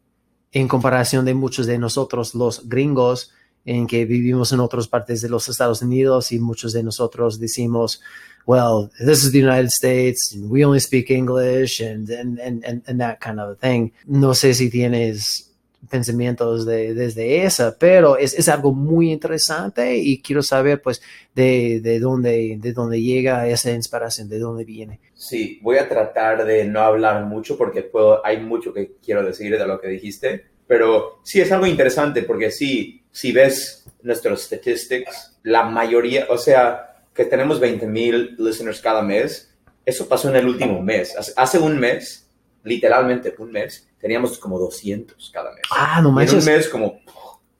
en 0.51 0.67
comparación 0.67 1.25
de 1.25 1.33
muchos 1.33 1.65
de 1.65 1.79
nosotros 1.79 2.35
los 2.35 2.69
gringos 2.69 3.31
en 3.65 3.87
que 3.87 4.05
vivimos 4.05 4.51
en 4.53 4.59
otras 4.59 4.87
partes 4.87 5.21
de 5.21 5.29
los 5.29 5.47
Estados 5.49 5.81
Unidos 5.81 6.31
y 6.31 6.39
muchos 6.39 6.73
de 6.73 6.83
nosotros 6.83 7.39
decimos, 7.39 8.01
well, 8.45 8.89
this 8.99 9.23
is 9.23 9.31
the 9.31 9.39
United 9.39 9.69
States, 9.69 10.33
and 10.33 10.49
we 10.49 10.65
only 10.65 10.79
speak 10.79 11.11
English 11.11 11.81
and, 11.81 12.09
and, 12.09 12.39
and, 12.39 12.83
and, 12.87 12.99
that 12.99 13.19
kind 13.19 13.39
of 13.39 13.59
thing. 13.59 13.91
No 14.05 14.33
sé 14.33 14.53
si 14.53 14.69
tienes 14.69 15.51
pensamientos 15.89 16.65
de, 16.65 16.93
desde 16.93 17.43
esa, 17.43 17.75
pero 17.77 18.17
es, 18.17 18.33
es 18.33 18.47
algo 18.49 18.71
muy 18.73 19.11
interesante 19.11 19.97
y 19.97 20.21
quiero 20.21 20.43
saber 20.43 20.81
pues 20.81 21.01
de, 21.33 21.79
de, 21.81 21.99
dónde, 21.99 22.57
de 22.59 22.73
dónde 22.73 23.01
llega 23.01 23.47
esa 23.47 23.71
inspiración, 23.71 24.29
de 24.29 24.39
dónde 24.39 24.63
viene. 24.63 24.99
Sí, 25.15 25.59
voy 25.61 25.77
a 25.77 25.89
tratar 25.89 26.45
de 26.45 26.65
no 26.65 26.81
hablar 26.81 27.25
mucho 27.25 27.57
porque 27.57 27.81
puedo, 27.81 28.25
hay 28.25 28.39
mucho 28.39 28.73
que 28.73 28.93
quiero 29.03 29.23
decir 29.23 29.57
de 29.57 29.67
lo 29.67 29.79
que 29.79 29.87
dijiste, 29.87 30.45
pero 30.67 31.19
sí 31.23 31.41
es 31.41 31.51
algo 31.51 31.65
interesante 31.65 32.23
porque 32.23 32.51
sí, 32.51 33.00
si 33.11 33.31
ves 33.31 33.85
nuestros 34.03 34.43
statistics, 34.43 35.37
la 35.43 35.63
mayoría, 35.63 36.27
o 36.29 36.37
sea, 36.37 37.03
que 37.13 37.25
tenemos 37.25 37.59
20 37.59 37.87
mil 37.87 38.35
listeners 38.39 38.79
cada 38.81 39.01
mes, 39.01 39.53
eso 39.85 40.07
pasó 40.07 40.29
en 40.29 40.35
el 40.37 40.47
último 40.47 40.81
mes. 40.81 41.15
Hace, 41.35 41.59
un 41.59 41.77
mes, 41.79 42.29
literalmente 42.63 43.33
un 43.37 43.51
mes, 43.51 43.87
teníamos 43.99 44.37
como 44.37 44.57
200 44.59 45.31
cada 45.33 45.51
mes. 45.53 45.61
Ah, 45.71 45.99
no 46.01 46.07
Y 46.07 46.07
en 46.07 46.07
un 46.07 46.13
manches. 46.15 46.45
mes 46.45 46.69
como 46.69 46.99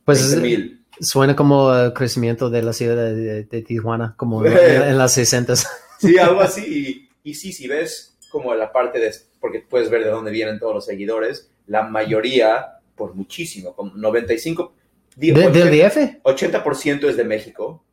Pues 0.05 0.31
20 0.31 0.41
mil. 0.47 0.85
suena 0.99 1.35
como 1.35 1.73
el 1.75 1.93
crecimiento 1.93 2.49
de 2.49 2.61
la 2.61 2.73
ciudad 2.73 2.95
de, 2.95 3.15
de- 3.15 3.43
de 3.43 3.61
Tijuana, 3.61 4.13
como 4.17 4.45
en, 4.45 4.53
en 4.57 4.97
las 4.97 5.13
60. 5.13 5.53
Sí, 5.99 6.17
algo 6.17 6.41
así. 6.41 7.09
Y, 7.23 7.29
y 7.31 7.33
sí, 7.35 7.51
si 7.51 7.67
ves 7.67 8.17
como 8.31 8.53
la 8.55 8.71
parte 8.71 8.99
de, 8.99 9.13
porque 9.39 9.59
puedes 9.67 9.89
ver 9.89 10.03
de 10.03 10.09
dónde 10.11 10.31
vienen 10.31 10.59
todos 10.59 10.73
los 10.75 10.85
seguidores, 10.85 11.49
la 11.67 11.83
mayoría, 11.83 12.79
por 12.95 13.13
muchísimo, 13.15 13.75
como 13.75 13.93
95, 13.95 14.73
¿De- 15.15 15.31
¿Del 15.33 15.51
80%, 15.69 15.71
DF? 15.71 16.21
80% 16.23 17.09
es 17.09 17.17
de 17.17 17.23
México 17.23 17.83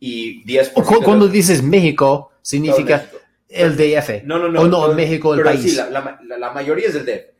y 0.00 0.44
10%... 0.44 0.72
Cu- 0.84 1.02
Cuando 1.02 1.26
de- 1.26 1.32
dices 1.32 1.62
México, 1.62 2.32
significa 2.42 2.96
México. 2.98 3.18
el 3.48 3.76
DF. 3.76 4.22
No, 4.24 4.38
no, 4.38 4.48
no. 4.48 4.60
o 4.62 4.68
no, 4.68 4.94
México, 4.94 5.34
el 5.34 5.42
país. 5.42 5.62
Sí, 5.62 5.76
la, 5.76 5.90
la- 5.90 6.20
la- 6.38 6.50
mayoría 6.52 6.88
es 6.88 6.94
del 6.94 7.04
DF. 7.06 7.34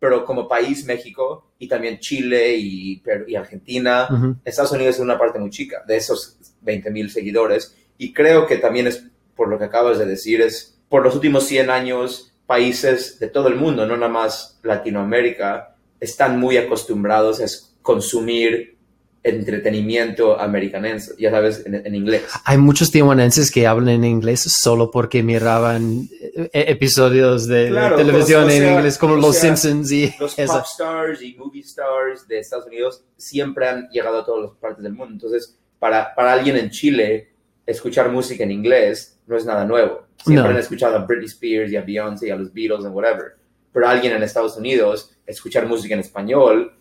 Pero 0.00 0.24
como 0.24 0.46
país, 0.46 0.84
México 0.84 1.50
y 1.58 1.66
también 1.66 1.98
Chile 1.98 2.54
y, 2.56 3.02
y 3.26 3.34
Argentina, 3.34 4.06
Ujú. 4.08 4.36
Estados 4.44 4.70
Unidos 4.72 4.94
es 4.96 5.00
una 5.00 5.18
parte 5.18 5.38
muy 5.40 5.50
chica 5.50 5.82
de 5.88 5.96
esos 5.96 6.36
20 6.60 6.90
mil 6.90 7.10
seguidores. 7.10 7.74
Y 7.98 8.12
creo 8.12 8.46
que 8.46 8.58
también 8.58 8.86
es, 8.86 9.04
por 9.34 9.48
lo 9.48 9.58
que 9.58 9.64
acabas 9.64 9.98
de 9.98 10.06
decir, 10.06 10.40
es 10.40 10.78
por 10.88 11.02
los 11.02 11.16
últimos 11.16 11.44
100 11.46 11.68
años, 11.70 12.32
países 12.46 13.18
de 13.18 13.26
todo 13.28 13.48
el 13.48 13.56
mundo, 13.56 13.86
no 13.86 13.96
nada 13.96 14.10
más 14.12 14.60
Latinoamérica, 14.62 15.74
están 16.00 16.38
muy 16.38 16.56
acostumbrados 16.56 17.40
a 17.40 17.44
es- 17.44 17.67
consumir 17.92 18.76
entretenimiento 19.22 20.38
americanense, 20.38 21.14
ya 21.18 21.30
sabes, 21.30 21.64
en, 21.66 21.74
en 21.74 21.94
inglés. 21.94 22.22
Hay 22.44 22.58
muchos 22.58 22.90
tijuanenses 22.90 23.50
que 23.50 23.66
hablan 23.66 23.88
en 23.88 24.04
inglés 24.04 24.40
solo 24.42 24.90
porque 24.90 25.22
miraban 25.22 26.08
eh, 26.20 26.50
episodios 26.52 27.46
de 27.48 27.68
Claro, 27.68 27.96
televisión 27.96 28.44
o 28.44 28.50
sea, 28.50 28.56
en 28.68 28.74
inglés 28.74 28.98
como 28.98 29.14
o 29.14 29.16
Los 29.16 29.36
sea, 29.36 29.56
Simpsons 29.56 29.90
y 29.92 30.14
los 30.20 30.38
eso. 30.38 30.52
pop 30.52 30.64
stars 30.70 31.22
y 31.22 31.34
movie 31.34 31.62
stars 31.62 32.28
de 32.28 32.38
Estados 32.38 32.66
Unidos 32.66 33.04
siempre 33.16 33.68
han 33.68 33.88
llegado 33.90 34.18
a 34.18 34.24
todas 34.24 34.42
las 34.50 34.52
partes 34.58 34.82
del 34.84 34.92
mundo. 34.92 35.14
Entonces, 35.14 35.56
para, 35.78 36.14
para 36.14 36.32
alguien 36.34 36.56
en 36.56 36.70
Chile, 36.70 37.30
escuchar 37.66 38.10
música 38.10 38.44
en 38.44 38.50
inglés 38.52 39.18
no 39.26 39.36
es 39.36 39.44
nada 39.46 39.64
nuevo. 39.64 40.02
Siempre 40.24 40.44
No. 40.44 40.50
han 40.50 40.56
escuchado 40.58 40.96
a 40.96 41.04
Britney 41.06 41.26
Spears 41.26 41.72
y 41.72 41.76
a 41.76 41.82
Beyoncé 41.82 42.28
y 42.28 42.30
a 42.30 42.36
los 42.36 42.52
Beatles 42.52 42.84
and 42.84 42.94
whatever. 42.94 43.36
Pero 43.72 43.88
alguien 43.88 44.12
en 44.14 44.22
Estados 44.22 44.56
Unidos, 44.56 45.12
escuchar 45.26 45.66
música 45.66 45.94
en 45.94 46.00
español, 46.00 46.72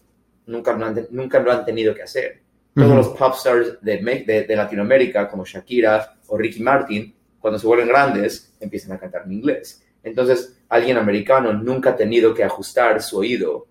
nunca 0.48 0.74
lo 0.74 0.86
han, 0.86 1.08
nunca 1.12 1.40
lo 1.40 1.52
han 1.52 1.64
tenido 1.66 1.94
que 1.94 2.04
hacer. 2.04 2.42
Todos 2.74 2.96
los 2.96 3.08
pop 3.10 3.34
stars 3.36 3.82
de, 3.82 3.98
de, 4.28 4.44
de 4.44 4.56
Latinoamérica, 4.56 5.28
como 5.30 5.46
Shakira 5.46 6.16
o 6.28 6.38
Ricky 6.38 6.62
Martin, 6.62 7.14
cuando 7.40 7.58
se 7.60 7.66
vuelven 7.66 7.88
grandes, 7.88 8.54
empiezan 8.60 8.92
a 8.92 9.00
cantar 9.00 9.24
en 9.26 9.34
inglés. 9.34 9.84
Entonces, 10.04 10.58
alguien 10.70 10.98
americano 10.98 11.54
nunca 11.54 11.92
ha 11.92 11.96
tenido 11.96 12.34
que 12.34 12.44
ajustar 12.44 13.02
su 13.02 13.18
oído 13.18 13.66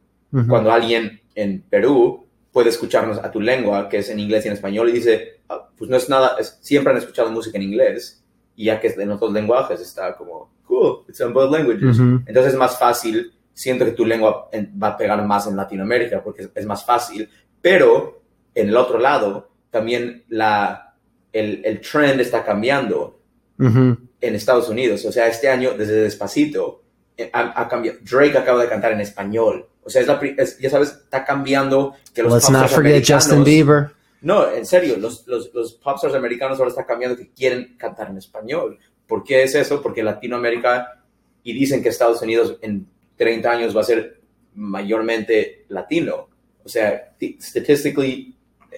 cuando 0.48 0.70
alguien 0.72 1.20
en 1.34 1.62
Perú 1.62 2.26
puede 2.52 2.70
escucharnos 2.70 3.18
a 3.18 3.30
tu 3.30 3.40
lengua, 3.40 3.88
que 3.88 3.98
es 3.98 4.10
en 4.10 4.18
inglés 4.18 4.44
y 4.44 4.48
en 4.48 4.54
español, 4.54 4.88
y 4.88 4.92
dice, 4.92 5.40
"Ah, 5.48 5.68
pues 5.76 5.88
no 5.90 5.96
es 5.96 6.08
nada, 6.08 6.36
es- 6.40 6.58
siempre 6.60 6.90
han 6.92 6.98
escuchado 6.98 7.30
música 7.30 7.56
en 7.58 7.62
inglés, 7.64 8.24
y 8.56 8.64
ya 8.66 8.80
que 8.80 8.88
es 8.88 8.98
en 8.98 9.10
otros 9.10 9.32
lenguajes 9.32 9.80
está 9.80 10.16
como, 10.16 10.50
cool, 10.66 11.04
it's 11.08 11.20
in 11.20 11.32
both 11.32 11.52
languages. 11.52 11.98
Ujú. 11.98 12.22
Entonces 12.26 12.54
es 12.54 12.58
más 12.58 12.76
fácil, 12.78 13.32
siento 13.56 13.84
que 13.86 13.92
tu 13.92 14.04
lengua 14.04 14.48
en- 14.52 14.70
va 14.80 14.88
a 14.88 14.96
pegar 14.98 15.24
más 15.24 15.46
en 15.46 15.56
Latinoamérica 15.56 16.22
porque 16.22 16.50
es, 16.54 16.66
más 16.66 16.84
fácil, 16.84 17.28
pero 17.62 18.20
en 18.54 18.68
el 18.68 18.76
otro 18.76 18.98
lado 18.98 19.50
también 19.70 20.24
la, 20.28 20.94
el, 21.32 21.62
el 21.64 21.80
trend 21.80 22.20
está 22.20 22.44
cambiando 22.44 23.18
Ujú. 23.58 23.96
en 24.20 24.34
Estados 24.34 24.68
Unidos. 24.68 25.04
O 25.06 25.12
sea, 25.12 25.26
este 25.26 25.48
año, 25.48 25.72
desde 25.76 25.94
Despacito, 26.02 26.82
eh, 27.16 27.30
ha, 27.32 27.62
ha 27.62 27.66
cambiado. 27.68 27.98
Drake 28.02 28.36
acaba 28.36 28.62
de 28.62 28.68
cantar 28.68 28.92
en 28.92 29.00
español. 29.00 29.66
O 29.82 29.88
sea, 29.88 30.02
es 30.02 30.06
la 30.06 30.20
es- 30.36 30.58
ya 30.58 30.68
sabes, 30.68 30.90
está 30.90 31.24
cambiando 31.24 31.94
que 32.14 32.22
los 32.22 32.32
Let's 32.34 32.50
not 32.50 32.68
forget 32.68 33.04
Justin 33.06 33.42
Bieber. 33.42 33.90
No, 34.20 34.50
en 34.50 34.66
serio, 34.66 34.96
los, 34.98 35.26
los, 35.26 35.52
los 35.54 35.72
popstars 35.74 36.14
americanos 36.14 36.58
ahora 36.58 36.70
está 36.70 36.84
cambiando 36.84 37.16
que 37.16 37.30
quieren 37.32 37.76
cantar 37.78 38.10
en 38.10 38.18
español. 38.18 38.78
¿Por 39.06 39.22
qué 39.24 39.44
es 39.44 39.54
eso? 39.54 39.80
Porque 39.80 40.02
Latinoamérica, 40.02 41.02
y 41.44 41.52
dicen 41.52 41.82
que 41.82 41.90
Estados 41.90 42.20
Unidos 42.22 42.58
en 42.62 42.88
30 43.16 43.50
años 43.50 43.76
va 43.76 43.80
a 43.80 43.84
ser 43.84 44.20
mayormente 44.54 45.64
latino. 45.68 46.28
O 46.64 46.68
sea, 46.68 47.14
statistically 47.40 48.34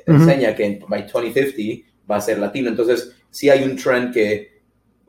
Ujú. 0.07 0.17
enseña 0.23 0.55
que 0.55 0.65
en- 0.65 0.85
by 0.89 1.07
2050 1.07 1.89
va 2.11 2.17
a 2.17 2.21
ser 2.21 2.39
latino. 2.39 2.69
Entonces, 2.69 3.15
sí 3.31 3.51
hay 3.51 3.65
un 3.65 3.77
trend 3.77 4.13
que 4.13 4.59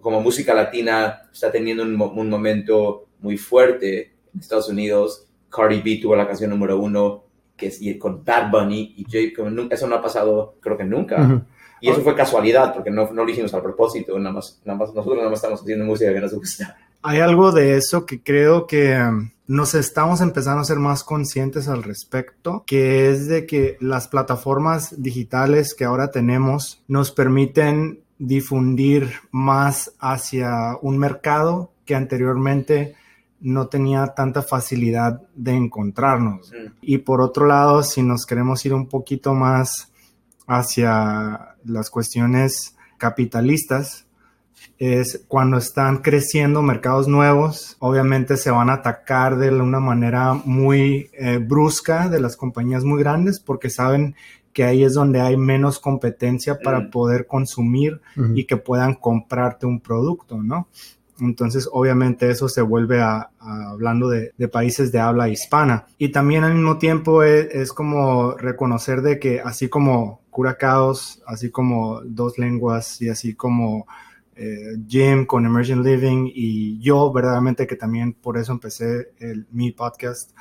como 0.02 0.22
música 0.22 0.54
latina 0.54 1.24
está 1.32 1.52
teniendo 1.52 1.84
un, 1.84 2.00
un 2.02 2.30
momento 2.30 3.08
muy 3.20 3.38
fuerte 3.38 4.14
en 4.34 4.40
Estados 4.40 4.70
Unidos. 4.70 5.26
Cardi 5.50 5.82
B 5.82 6.00
tuvo 6.02 6.16
la 6.16 6.28
canción 6.28 6.50
número 6.50 6.80
uno 6.80 7.26
que 7.58 7.68
es 7.68 7.82
y 7.82 7.98
con 7.98 8.24
Bad 8.24 8.50
Bunny 8.52 8.94
y 8.98 9.04
J. 9.04 9.36
como 9.36 9.50
nu- 9.50 9.68
Eso 9.70 9.86
no 9.88 9.96
ha 9.96 10.02
pasado, 10.02 10.56
creo 10.62 10.78
que 10.78 10.86
nunca. 10.86 11.22
Ujú. 11.22 11.42
Y 11.82 11.90
eso 11.90 12.02
fue 12.02 12.14
casualidad, 12.16 12.74
porque 12.74 12.92
no, 12.92 13.10
no 13.12 13.24
lo 13.24 13.30
hicimos 13.30 13.54
a 13.54 13.62
propósito. 13.62 14.18
Nada 14.20 14.34
más, 14.36 14.62
nada 14.66 14.80
más, 14.80 14.90
nosotros 14.94 15.18
nada 15.18 15.30
más 15.30 15.40
estamos 15.40 15.62
haciendo 15.62 15.86
música 15.86 16.14
que 16.14 16.20
nos 16.20 16.34
gusta. 16.34 16.78
Hay 17.02 17.20
algo 17.20 17.52
de 17.52 17.78
eso 17.78 18.06
que 18.06 18.22
creo 18.22 18.68
que 18.68 19.00
um, 19.00 19.32
nos 19.48 19.74
estamos 19.74 20.22
empezando 20.22 20.62
a 20.62 20.66
ser 20.66 20.80
más 20.80 21.04
conscientes 21.04 21.68
al 21.68 21.84
respecto, 21.84 22.64
que 22.68 23.10
es 23.10 23.28
de 23.28 23.46
que 23.46 23.78
las 23.80 24.08
plataformas 24.08 25.02
digitales 25.02 25.74
que 25.74 25.86
ahora 25.86 26.12
tenemos 26.12 26.84
nos 26.88 27.12
permiten 27.12 28.02
difundir 28.20 29.10
más 29.32 29.94
hacia 30.00 30.78
un 30.82 30.98
mercado 30.98 31.72
que 31.86 31.96
anteriormente 31.96 32.96
no 33.40 33.68
tenía 33.68 34.08
tanta 34.08 34.42
facilidad 34.42 35.22
de 35.34 35.54
encontrarnos. 35.54 36.52
Y 36.82 37.00
por 37.00 37.22
otro 37.22 37.48
lado, 37.48 37.82
si 37.82 38.04
nos 38.04 38.26
queremos 38.26 38.66
ir 38.66 38.74
un 38.74 38.88
poquito 38.88 39.34
más 39.34 39.92
hacia 40.46 41.56
las 41.64 41.90
cuestiones 41.90 42.76
capitalistas, 42.98 44.06
es 44.78 45.24
cuando 45.28 45.58
están 45.58 45.98
creciendo 45.98 46.62
mercados 46.62 47.08
nuevos, 47.08 47.76
obviamente 47.80 48.38
se 48.38 48.52
van 48.52 48.70
a 48.70 48.74
atacar 48.76 49.38
de 49.38 49.50
una 49.52 49.80
manera 49.80 50.34
muy 50.34 51.10
eh, 51.14 51.38
brusca 51.38 52.08
de 52.10 52.20
las 52.22 52.38
compañías 52.38 52.84
muy 52.84 53.00
grandes 53.00 53.40
porque 53.40 53.70
saben 53.70 54.16
que 54.54 54.64
ahí 54.64 54.84
es 54.84 54.94
donde 54.94 55.22
hay 55.22 55.38
menos 55.38 55.80
competencia 55.80 56.58
para 56.60 56.80
Mm. 56.80 56.90
poder 56.92 57.28
consumir 57.28 58.02
y 58.36 58.46
que 58.46 58.58
puedan 58.58 58.96
comprarte 58.96 59.66
un 59.66 59.80
producto, 59.80 60.42
¿no? 60.42 60.68
Entonces, 61.22 61.68
obviamente 61.72 62.30
eso 62.32 62.48
se 62.48 62.62
vuelve 62.62 63.02
a, 63.02 63.30
a- 63.40 63.70
hablando 63.72 64.08
de, 64.10 64.32
de 64.38 64.48
países 64.48 64.92
de 64.94 65.00
habla 65.02 65.28
hispana. 65.30 65.86
Y 65.98 66.10
también 66.10 66.46
al 66.46 66.54
mismo 66.56 66.78
tiempo 66.78 67.24
es, 67.24 67.48
es 67.54 67.74
como 67.74 68.32
reconocer 68.38 69.02
de 69.02 69.20
que 69.20 69.42
así 69.42 69.68
como 69.68 70.22
Curacaos, 70.30 71.22
así 71.28 71.52
como 71.52 72.00
Dos 72.06 72.38
Lenguas 72.38 73.02
y 73.02 73.10
así 73.10 73.34
como 73.36 73.86
eh, 74.42 74.78
Jim 74.88 75.26
con 75.26 75.46
Emerging 75.46 75.84
Living 75.84 76.32
y 76.34 76.80
yo 76.80 77.12
verdaderamente 77.12 77.68
que 77.68 77.76
también 77.76 78.14
por 78.14 78.38
eso 78.38 78.54
empecé 78.54 79.12
el, 79.20 79.46
mi 79.52 79.72
podcast. 79.74 80.32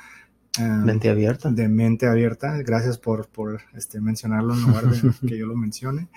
eh, 0.57 0.61
Mente 0.63 1.09
abierta. 1.09 1.51
de 1.51 1.67
mente 1.67 2.07
abierta. 2.07 2.57
Gracias 2.63 2.97
por, 2.97 3.27
por 3.27 3.59
este, 3.75 3.99
mencionarlo 3.99 4.53
en 4.53 4.61
lugar 4.61 4.85
de 4.87 5.11
que 5.27 5.37
yo 5.37 5.45
lo 5.45 5.55
mencione. 5.55 6.07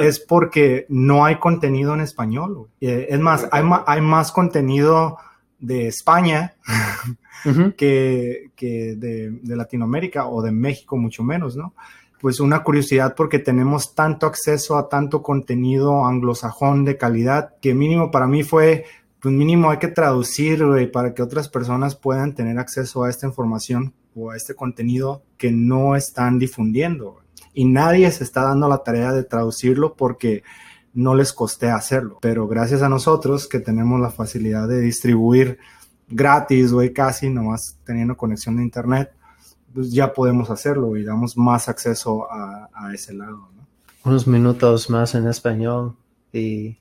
Es 0.00 0.20
porque 0.20 0.86
no 0.88 1.24
hay 1.24 1.40
contenido 1.40 1.92
en 1.94 2.02
español. 2.02 2.68
Eh, 2.80 3.08
es 3.10 3.18
más, 3.18 3.48
hay, 3.50 3.64
hay 3.86 4.00
más 4.00 4.30
contenido 4.30 5.16
de 5.58 5.88
España 5.88 6.54
que, 7.76 8.50
que 8.54 8.94
de, 8.96 9.30
de 9.42 9.56
Latinoamérica 9.56 10.26
o 10.28 10.40
de 10.40 10.52
México, 10.52 10.96
mucho 10.96 11.24
menos, 11.24 11.56
¿no? 11.56 11.74
Pues 12.24 12.40
una 12.40 12.62
curiosidad 12.62 13.14
porque 13.14 13.38
tenemos 13.38 13.94
tanto 13.94 14.24
acceso 14.24 14.78
a 14.78 14.88
tanto 14.88 15.22
contenido 15.22 16.06
anglosajón 16.06 16.86
de 16.86 16.96
calidad 16.96 17.56
que 17.60 17.74
mínimo 17.74 18.10
para 18.10 18.26
mí 18.26 18.42
fue, 18.42 18.86
pues 19.20 19.34
mínimo 19.34 19.70
hay 19.70 19.76
que 19.76 19.88
traducir, 19.88 20.64
para 20.90 21.12
que 21.12 21.20
otras 21.20 21.50
personas 21.50 21.96
puedan 21.96 22.34
tener 22.34 22.58
acceso 22.58 23.04
a 23.04 23.10
esta 23.10 23.26
información 23.26 23.92
o 24.14 24.30
a 24.30 24.36
este 24.36 24.54
contenido 24.54 25.22
que 25.36 25.52
no 25.52 25.96
están 25.96 26.38
difundiendo. 26.38 27.20
Y 27.52 27.66
nadie 27.66 28.10
se 28.10 28.24
está 28.24 28.44
dando 28.44 28.70
la 28.70 28.78
tarea 28.78 29.12
de 29.12 29.24
traducirlo 29.24 29.94
porque 29.94 30.44
no 30.94 31.14
les 31.14 31.34
costea 31.34 31.76
hacerlo. 31.76 32.20
Pero 32.22 32.48
gracias 32.48 32.80
a 32.80 32.88
nosotros 32.88 33.46
que 33.46 33.60
tenemos 33.60 34.00
la 34.00 34.08
facilidad 34.08 34.66
de 34.66 34.80
distribuir 34.80 35.58
gratis, 36.08 36.72
güey, 36.72 36.90
casi, 36.94 37.28
nomás 37.28 37.78
teniendo 37.84 38.16
conexión 38.16 38.56
de 38.56 38.62
internet, 38.62 39.12
pues 39.74 39.92
ya 39.92 40.12
podemos 40.12 40.48
hacerlo 40.50 40.96
y 40.96 41.04
damos 41.04 41.36
más 41.36 41.68
acceso 41.68 42.30
a, 42.30 42.68
a 42.72 42.94
ese 42.94 43.12
lado, 43.12 43.48
¿no? 43.56 43.66
Unos 44.04 44.26
minutos 44.26 44.88
más 44.90 45.14
en 45.14 45.26
español. 45.26 45.96
Y 46.32 46.76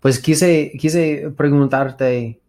pues 0.00 0.18
quise, 0.18 0.72
quise 0.78 1.32
preguntarte 1.36 2.40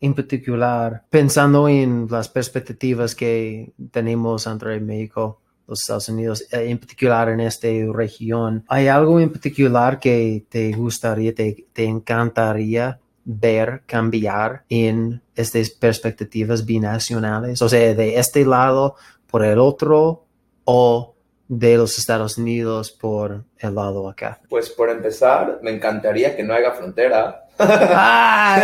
en 0.00 0.14
particular, 0.14 1.04
pensando 1.08 1.68
en 1.68 2.06
las 2.10 2.28
perspectivas 2.28 3.14
que 3.14 3.72
tenemos 3.90 4.46
entre 4.46 4.80
México 4.80 5.40
los 5.66 5.80
Estados 5.80 6.08
Unidos, 6.08 6.42
eh, 6.52 6.66
en 6.68 6.78
particular 6.78 7.28
en 7.28 7.40
esta 7.40 7.68
región, 7.92 8.64
¿hay 8.68 8.88
algo 8.88 9.18
en 9.20 9.30
particular 9.30 9.98
que 9.98 10.44
te 10.48 10.72
gustaría, 10.72 11.34
te, 11.34 11.66
te 11.72 11.84
encantaría 11.84 13.00
ver 13.24 13.82
cambiar 13.86 14.64
en 14.68 15.22
estas 15.34 15.70
perspectivas 15.70 16.66
binacionales? 16.66 17.62
O 17.62 17.68
sea, 17.68 17.94
de 17.94 18.18
este 18.18 18.44
lado 18.44 18.96
por 19.34 19.44
el 19.44 19.58
otro 19.58 20.28
o 20.64 21.16
de 21.48 21.76
los 21.76 21.98
Estados 21.98 22.38
Unidos 22.38 22.92
por 22.92 23.42
el 23.58 23.74
lado 23.74 24.08
acá. 24.08 24.40
Pues 24.48 24.70
por 24.70 24.88
empezar, 24.90 25.58
me 25.60 25.72
encantaría 25.72 26.36
que 26.36 26.44
no 26.44 26.54
haya 26.54 26.70
frontera. 26.70 27.44
Ah, 27.58 28.62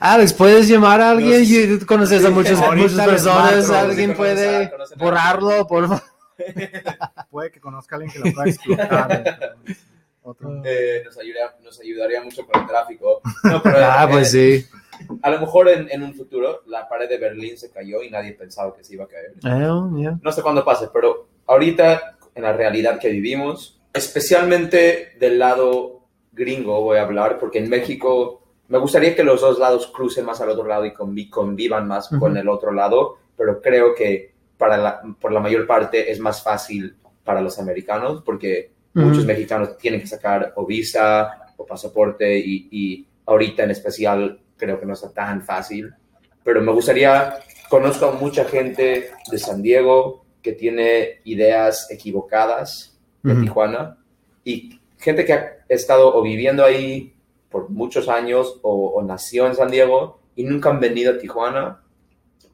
Alex, 0.00 0.32
¿puedes 0.32 0.66
llamar 0.66 1.02
a 1.02 1.10
alguien? 1.10 1.44
You 1.44 1.84
conoces 1.84 2.24
a 2.24 2.30
muchas, 2.30 2.58
muchas 2.74 3.06
personas. 3.06 3.68
¿Alguien 3.68 4.12
a- 4.12 4.14
puede 4.14 4.70
conocen 4.70 4.98
a- 4.98 5.04
borrarlo? 5.04 5.66
Por 5.66 5.88
favor. 5.88 6.02
Puede 7.30 7.50
que 7.50 7.60
conozca 7.60 7.96
a 7.96 7.98
alguien 7.98 8.12
que 8.14 8.18
lo 8.30 8.34
pueda 8.34 8.48
explotar. 8.48 9.58
Otro. 10.22 10.62
Eh, 10.64 11.02
nos, 11.04 11.18
ayudaría, 11.18 11.54
nos 11.62 11.78
ayudaría 11.80 12.22
mucho 12.22 12.46
con 12.46 12.62
el 12.62 12.66
tráfico. 12.66 13.20
No, 13.44 13.62
pero, 13.62 13.76
Ah, 13.82 14.04
eh, 14.04 14.08
pues 14.10 14.30
sí. 14.30 14.66
A 15.22 15.30
lo 15.30 15.40
mejor 15.40 15.68
en, 15.68 15.88
en 15.90 16.02
un 16.02 16.14
futuro 16.14 16.62
la 16.66 16.88
pared 16.88 17.08
de 17.08 17.18
Berlín 17.18 17.56
se 17.56 17.70
cayó 17.70 18.02
y 18.02 18.10
nadie 18.10 18.32
pensaba 18.32 18.74
que 18.74 18.84
se 18.84 18.94
iba 18.94 19.04
a 19.04 19.08
caer. 19.08 19.32
Oh, 19.70 19.96
yeah. 19.96 20.18
No 20.22 20.32
sé 20.32 20.42
cuándo 20.42 20.64
pase, 20.64 20.88
pero 20.92 21.26
ahorita 21.46 22.16
en 22.34 22.42
la 22.42 22.52
realidad 22.52 22.98
que 22.98 23.08
vivimos, 23.10 23.80
especialmente 23.92 25.12
del 25.18 25.38
lado 25.38 26.00
gringo 26.32 26.80
voy 26.80 26.96
a 26.98 27.02
hablar, 27.02 27.38
porque 27.38 27.58
en 27.58 27.68
México 27.68 28.42
me 28.68 28.78
gustaría 28.78 29.14
que 29.14 29.24
los 29.24 29.40
dos 29.40 29.58
lados 29.58 29.88
crucen 29.88 30.24
más 30.24 30.40
al 30.40 30.48
otro 30.48 30.66
lado 30.66 30.86
y 30.86 30.92
convi- 30.92 31.28
convivan 31.28 31.86
más 31.86 32.08
con 32.08 32.36
el 32.36 32.48
otro 32.48 32.72
lado, 32.72 33.18
pero 33.36 33.60
creo 33.60 33.94
que 33.94 34.32
para 34.56 34.78
la, 34.78 35.02
por 35.20 35.32
la 35.32 35.40
mayor 35.40 35.66
parte 35.66 36.10
es 36.10 36.20
más 36.20 36.42
fácil 36.42 36.94
para 37.24 37.40
los 37.42 37.58
americanos, 37.58 38.22
porque 38.24 38.70
muchos 38.94 39.24
mexicanos 39.26 39.76
tienen 39.76 40.00
que 40.00 40.06
sacar 40.06 40.52
o 40.56 40.64
visa 40.64 41.48
o 41.56 41.66
pasaporte 41.66 42.38
y, 42.38 42.68
y 42.70 43.06
ahorita 43.26 43.64
en 43.64 43.72
especial 43.72 44.38
creo 44.62 44.78
que 44.78 44.86
no 44.86 44.92
está 44.94 45.12
tan 45.12 45.42
fácil. 45.42 45.92
Pero 46.44 46.60
me 46.62 46.70
gustaría, 46.72 47.34
conozco 47.68 48.06
a 48.06 48.12
mucha 48.12 48.44
gente 48.44 49.10
de 49.30 49.38
San 49.38 49.60
Diego 49.60 50.24
que 50.40 50.52
tiene 50.52 51.20
ideas 51.24 51.88
equivocadas 51.90 52.96
de 53.24 53.32
Ujú. 53.32 53.42
Tijuana 53.42 53.98
y 54.44 54.80
gente 54.98 55.24
que 55.24 55.32
ha 55.32 55.52
estado 55.68 56.14
o 56.14 56.22
viviendo 56.22 56.64
ahí 56.64 57.14
por 57.50 57.70
muchos 57.70 58.08
años 58.08 58.58
o, 58.62 58.88
o 58.90 59.02
nació 59.02 59.46
en 59.48 59.54
San 59.56 59.70
Diego 59.70 60.20
y 60.36 60.44
nunca 60.44 60.70
han 60.70 60.78
venido 60.80 61.12
a 61.12 61.18
Tijuana 61.18 61.82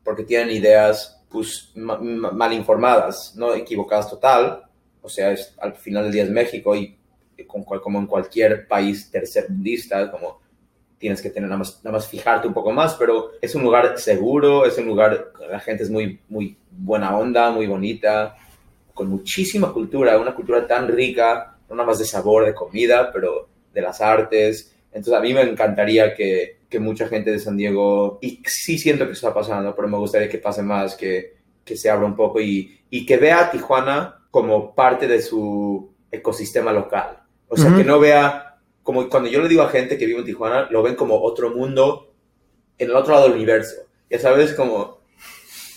porque 0.02 0.24
tienen 0.24 0.50
ideas 0.50 1.22
pues, 1.30 1.72
ma- 1.74 1.98
ma- 1.98 2.30
mal 2.32 2.52
informadas, 2.54 3.34
no 3.36 3.54
equivocadas 3.54 4.08
total. 4.08 4.64
O 5.02 5.08
sea, 5.10 5.30
es, 5.32 5.54
al 5.60 5.74
final 5.74 6.04
del 6.04 6.12
día 6.12 6.24
es 6.24 6.30
México 6.30 6.74
y 6.74 6.96
con 7.46 7.64
cual- 7.64 7.80
como 7.80 7.98
en 7.98 8.06
cualquier 8.06 8.66
país 8.66 9.10
tercermundista, 9.10 10.10
como 10.10 10.40
tienes 10.98 11.22
que 11.22 11.30
tener 11.30 11.48
nada 11.48 11.58
más, 11.58 11.80
nada 11.84 11.96
más 11.96 12.08
fijarte 12.08 12.48
un 12.48 12.54
poco 12.54 12.72
más, 12.72 12.94
pero 12.94 13.32
es 13.40 13.54
un 13.54 13.62
lugar 13.62 13.98
seguro, 13.98 14.66
es 14.66 14.76
un 14.78 14.86
lugar, 14.86 15.32
la 15.48 15.60
gente 15.60 15.84
es 15.84 15.90
muy, 15.90 16.20
muy 16.28 16.56
buena 16.70 17.16
onda, 17.16 17.50
muy 17.50 17.66
bonita, 17.66 18.36
con 18.94 19.08
muchísima 19.08 19.72
cultura, 19.72 20.18
una 20.18 20.34
cultura 20.34 20.66
tan 20.66 20.88
rica, 20.88 21.56
no 21.68 21.76
nada 21.76 21.86
más 21.86 21.98
de 21.98 22.04
sabor, 22.04 22.44
de 22.44 22.54
comida, 22.54 23.10
pero 23.12 23.48
de 23.72 23.80
las 23.80 24.00
artes. 24.00 24.74
Entonces 24.92 25.14
a 25.14 25.20
mí 25.20 25.32
me 25.32 25.42
encantaría 25.42 26.14
que, 26.14 26.58
que 26.68 26.80
mucha 26.80 27.06
gente 27.06 27.30
de 27.30 27.38
San 27.38 27.56
Diego, 27.56 28.18
y 28.20 28.42
sí 28.46 28.78
siento 28.78 29.06
que 29.06 29.12
está 29.12 29.32
pasando, 29.32 29.74
pero 29.76 29.86
me 29.86 29.98
gustaría 29.98 30.28
que 30.28 30.38
pase 30.38 30.62
más, 30.62 30.96
que, 30.96 31.36
que 31.64 31.76
se 31.76 31.88
abra 31.90 32.06
un 32.06 32.16
poco 32.16 32.40
y, 32.40 32.80
y 32.90 33.06
que 33.06 33.18
vea 33.18 33.40
a 33.40 33.50
Tijuana 33.50 34.26
como 34.30 34.74
parte 34.74 35.06
de 35.06 35.22
su 35.22 35.90
ecosistema 36.10 36.72
local. 36.72 37.20
O 37.48 37.56
sea, 37.56 37.68
Ujú. 37.68 37.78
que 37.78 37.84
no 37.84 38.00
vea, 38.00 38.47
como 38.88 39.06
cuando 39.10 39.28
yo 39.28 39.42
le 39.42 39.48
digo 39.48 39.60
a 39.60 39.68
gente 39.68 39.98
que 39.98 40.06
vive 40.06 40.20
en 40.20 40.24
Tijuana, 40.24 40.66
lo 40.70 40.82
ven 40.82 40.94
como 40.94 41.20
otro 41.22 41.50
mundo 41.50 42.10
en 42.78 42.88
el 42.88 42.96
otro 42.96 43.12
lado 43.12 43.24
del 43.26 43.34
universo. 43.36 43.76
Ya 44.08 44.18
sabes, 44.18 44.54
como 44.54 45.00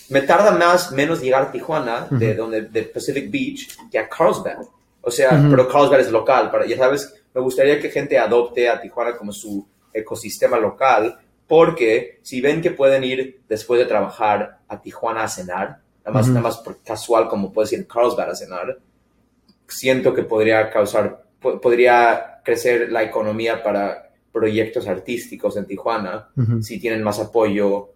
me 0.08 0.22
tarda 0.22 0.50
más, 0.52 0.92
menos 0.92 1.20
llegar 1.20 1.42
a 1.42 1.52
Tijuana, 1.52 2.06
de 2.10 2.28
Ujú. 2.30 2.36
donde, 2.38 2.62
de 2.62 2.84
Pacific 2.84 3.30
Beach, 3.30 3.76
que 3.90 3.98
a 3.98 4.08
Carlsbad. 4.08 4.60
O 5.02 5.10
sea, 5.10 5.34
Ujú. 5.38 5.50
pero 5.50 5.68
Carlsbad 5.68 6.00
es 6.00 6.10
local, 6.10 6.50
para, 6.50 6.64
ya 6.64 6.78
sabes, 6.78 7.14
me 7.34 7.42
gustaría 7.42 7.78
que 7.78 7.90
gente 7.90 8.18
adopte 8.18 8.66
a 8.70 8.80
Tijuana 8.80 9.14
como 9.14 9.30
su 9.30 9.66
ecosistema 9.92 10.58
local, 10.58 11.18
porque 11.46 12.18
si 12.22 12.40
ven 12.40 12.62
que 12.62 12.70
pueden 12.70 13.04
ir 13.04 13.42
después 13.46 13.78
de 13.78 13.84
trabajar 13.84 14.60
a 14.68 14.80
Tijuana 14.80 15.24
a 15.24 15.28
cenar, 15.28 15.80
nada 16.02 16.12
más, 16.14 16.24
Ujú. 16.28 16.34
nada 16.34 16.44
más 16.48 16.62
casual 16.82 17.28
como 17.28 17.52
puedes 17.52 17.74
ir 17.74 17.80
a 17.86 17.92
Carlsbad 17.92 18.30
a 18.30 18.34
cenar, 18.34 18.78
siento 19.68 20.14
que 20.14 20.22
podría 20.22 20.70
causar, 20.70 21.24
po- 21.38 21.60
podría 21.60 22.31
crecer 22.44 22.90
la 22.90 23.02
economía 23.02 23.62
para 23.62 24.10
proyectos 24.32 24.88
artísticos 24.88 25.56
en 25.56 25.66
Tijuana 25.66 26.28
si 26.62 26.78
tienen 26.80 27.02
más 27.02 27.18
apoyo 27.20 27.90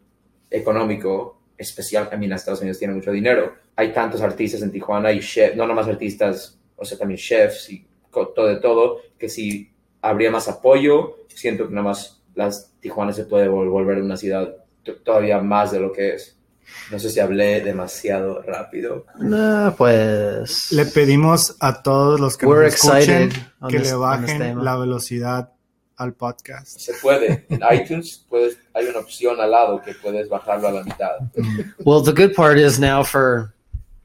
económico, 0.51 1.41
especial, 1.57 2.09
también 2.09 2.33
Estados 2.33 2.61
Unidos 2.61 2.79
tiene 2.79 2.95
mucho 2.95 3.11
dinero. 3.11 3.55
Hay 3.75 3.93
tantos 3.93 4.21
artistas 4.21 4.63
en 4.63 4.71
Tijuana 4.71 5.13
y 5.13 5.21
chefs, 5.21 5.57
no 5.57 5.67
nomás 5.67 5.87
artistas, 5.89 6.59
o 6.77 6.85
sea, 6.85 6.99
también 6.99 7.19
chefs 7.19 7.71
y 7.71 7.87
todo 8.11 8.47
de 8.47 8.57
todo, 8.57 9.01
que 9.19 9.29
si 9.29 9.71
habría 10.01 10.31
más 10.31 10.49
apoyo, 10.49 11.19
siento 11.29 11.67
que 11.67 11.75
nada 11.75 11.89
más 11.89 12.23
las 12.35 12.73
Tijuana 12.81 13.13
se 13.13 13.25
puede 13.25 13.49
vol- 13.49 13.71
volver 13.71 14.01
una 14.03 14.17
ciudad 14.17 14.55
todavía 15.05 15.41
más 15.41 15.73
de 15.73 15.81
lo 15.81 15.93
que 15.93 16.15
es. 16.15 16.36
No 16.91 16.99
sé 16.99 17.11
si 17.11 17.21
hablé 17.21 17.61
demasiado 17.61 18.43
rápido. 18.43 19.07
No, 19.19 19.75
pues. 19.77 20.73
Le 20.73 20.87
pedimos 20.87 21.57
a 21.61 21.83
todos 21.83 22.21
los 22.21 22.37
que 22.37 22.47
We're 22.47 22.65
nos 22.67 22.75
escuchen 22.75 23.31
que 23.69 23.79
this- 23.79 23.91
le 23.91 23.95
bajen 23.97 24.65
la 24.65 24.77
velocidad 24.77 25.53
al 25.97 26.13
podcast. 26.13 26.79
Se 26.79 26.93
puede. 26.95 27.47
En 27.49 27.61
iTunes 27.73 28.25
puedes, 28.29 28.59
hay 28.75 28.87
una 28.87 28.99
opción 28.99 29.41
al 29.41 29.51
lado 29.51 29.81
que 29.83 29.95
puedes 29.95 30.29
bajarlo 30.29 30.69
a 30.69 30.73
la 30.73 30.85
mitad. 30.85 31.17
Well, 31.85 32.03
the 32.03 32.13
good 32.13 32.35
part 32.35 32.59
is 32.59 32.79
now 32.79 33.03
for 33.03 33.55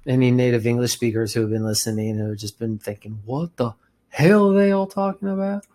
any 0.08 0.32
native 0.32 0.66
English 0.68 0.94
speakers 0.94 1.36
who 1.36 1.42
have 1.42 1.52
been 1.52 1.66
listening 1.66 2.18
who 2.18 2.30
have 2.30 2.38
just 2.38 2.58
been 2.58 2.80
thinking, 2.80 3.20
what 3.26 3.52
the 3.58 3.74
hell 4.10 4.52
are 4.52 4.58
they 4.58 4.72
all 4.72 4.88
talking 4.88 5.28
about? 5.30 5.66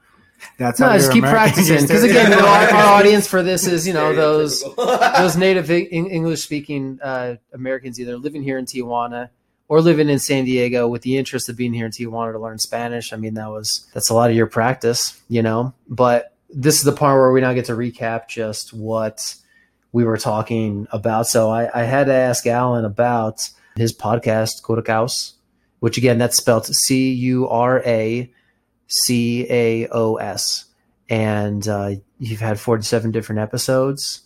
That's 0.59 0.81
No, 0.81 0.89
how 0.89 0.97
just 0.97 1.13
keep 1.13 1.25
American 1.25 1.53
practicing. 1.55 1.87
Because 1.87 2.03
again, 2.03 2.31
you 2.31 2.37
know, 2.37 2.47
our, 2.47 2.69
our 2.69 2.87
audience 2.99 3.27
for 3.27 3.43
this 3.43 3.67
is, 3.67 3.87
you 3.87 3.93
know, 3.93 4.15
those 4.15 4.63
those 5.17 5.37
native 5.37 5.71
English 5.71 6.43
speaking 6.43 6.99
uh, 7.03 7.37
Americans 7.53 8.01
either 8.01 8.17
living 8.17 8.43
here 8.43 8.59
in 8.59 8.65
Tijuana 8.65 9.31
or 9.69 9.81
living 9.81 10.09
in 10.09 10.19
San 10.19 10.45
Diego 10.45 10.89
with 10.89 11.03
the 11.03 11.17
interest 11.17 11.49
of 11.49 11.57
being 11.57 11.73
here 11.73 11.87
in 11.87 11.93
Tijuana 11.93 12.33
to 12.33 12.39
learn 12.39 12.59
Spanish. 12.59 13.13
I 13.13 13.17
mean, 13.17 13.35
that 13.35 13.51
was 13.51 13.89
that's 13.93 14.11
a 14.11 14.15
lot 14.15 14.31
of 14.31 14.37
your 14.37 14.47
practice, 14.47 15.21
you 15.29 15.43
know. 15.43 15.75
But 15.89 16.35
this 16.51 16.77
is 16.77 16.85
the 16.85 16.93
part 16.93 17.19
where 17.19 17.33
we 17.33 17.41
now 17.41 17.53
get 17.53 17.67
to 17.67 17.73
recap 17.73 18.29
just 18.29 18.73
what 18.73 19.35
we 19.93 20.05
were 20.05 20.19
talking 20.19 20.87
about. 20.93 21.27
So 21.27 21.51
I, 21.51 21.81
I 21.81 21.85
had 21.85 22.07
to 22.07 22.15
ask 22.15 22.47
Alan 22.47 22.85
about 22.85 23.49
his 23.77 23.95
podcast, 23.95 24.63
Curacaos, 24.63 25.35
which 25.81 25.99
again 25.99 26.19
that's 26.19 26.37
spelled 26.37 26.67
C 26.67 27.13
U 27.13 27.49
R 27.49 27.83
A 27.85 28.33
C 28.89 29.47
A 29.51 29.89
O 29.89 30.17
S, 30.17 30.67
and 31.09 31.67
uh, 31.67 31.91
you've 32.19 32.41
had 32.41 32.61
forty-seven 32.61 33.11
different 33.11 33.41
episodes 33.41 34.23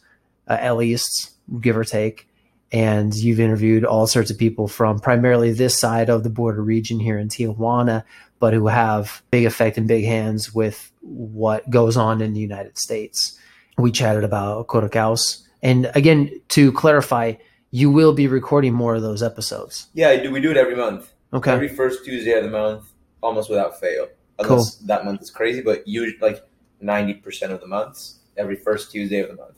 uh, 0.49 0.59
at 0.61 0.77
least, 0.77 1.31
give 1.61 1.77
or 1.77 1.85
take. 1.85 2.27
And 2.73 3.13
you've 3.15 3.41
interviewed 3.41 3.85
all 3.85 4.07
sorts 4.07 4.31
of 4.31 4.39
people 4.39 4.69
from 4.69 5.01
primarily 5.01 5.51
this 5.53 5.77
side 5.77 6.09
of 6.09 6.23
the 6.23 6.31
border 6.31 6.63
region 6.63 7.01
here 7.01 7.19
in 7.19 7.27
Tijuana, 7.27 8.05
but 8.39 8.55
who 8.55 8.69
have 8.69 9.23
big 9.33 9.45
effect 9.45 9.77
and 9.77 9.89
big 9.89 10.05
hands 10.05 10.55
with 10.55 10.93
what 11.01 11.69
goes 11.69 11.97
on 11.97 12.21
in 12.21 12.33
the 12.33 12.39
United 12.39 12.79
States. 12.79 13.37
We 13.77 13.91
chatted 13.91 14.23
about 14.23 14.69
Curacaos. 14.69 15.43
And 15.63 15.91
again, 15.97 16.31
to 16.51 16.71
clarify, 16.71 17.35
you 17.73 17.91
will 17.91 18.13
be 18.13 18.29
recording 18.29 18.73
more 18.73 18.95
of 18.95 19.03
those 19.03 19.21
episodes. 19.21 19.89
Yeah, 19.95 20.31
we 20.31 20.41
do 20.41 20.53
it 20.53 20.57
every 20.57 20.77
month. 20.77 21.11
Okay. 21.33 21.51
Every 21.51 21.69
first 21.69 22.05
Tuesday 22.05 22.35
of 22.35 22.45
the 22.45 22.51
month, 22.51 22.85
almost 23.21 23.51
without 23.51 23.81
fail. 23.81 24.07
Unless 24.49 24.77
that 24.77 25.05
month 25.05 25.23
is 25.23 25.31
crazy, 25.31 25.61
but 25.61 25.87
usually 25.87 26.19
like 26.21 26.45
90% 26.83 27.51
of 27.51 27.61
the 27.61 27.67
months, 27.67 28.21
every 28.37 28.57
first 28.57 28.91
Tuesday 28.91 29.21
of 29.21 29.29
the 29.29 29.37
month. 29.37 29.57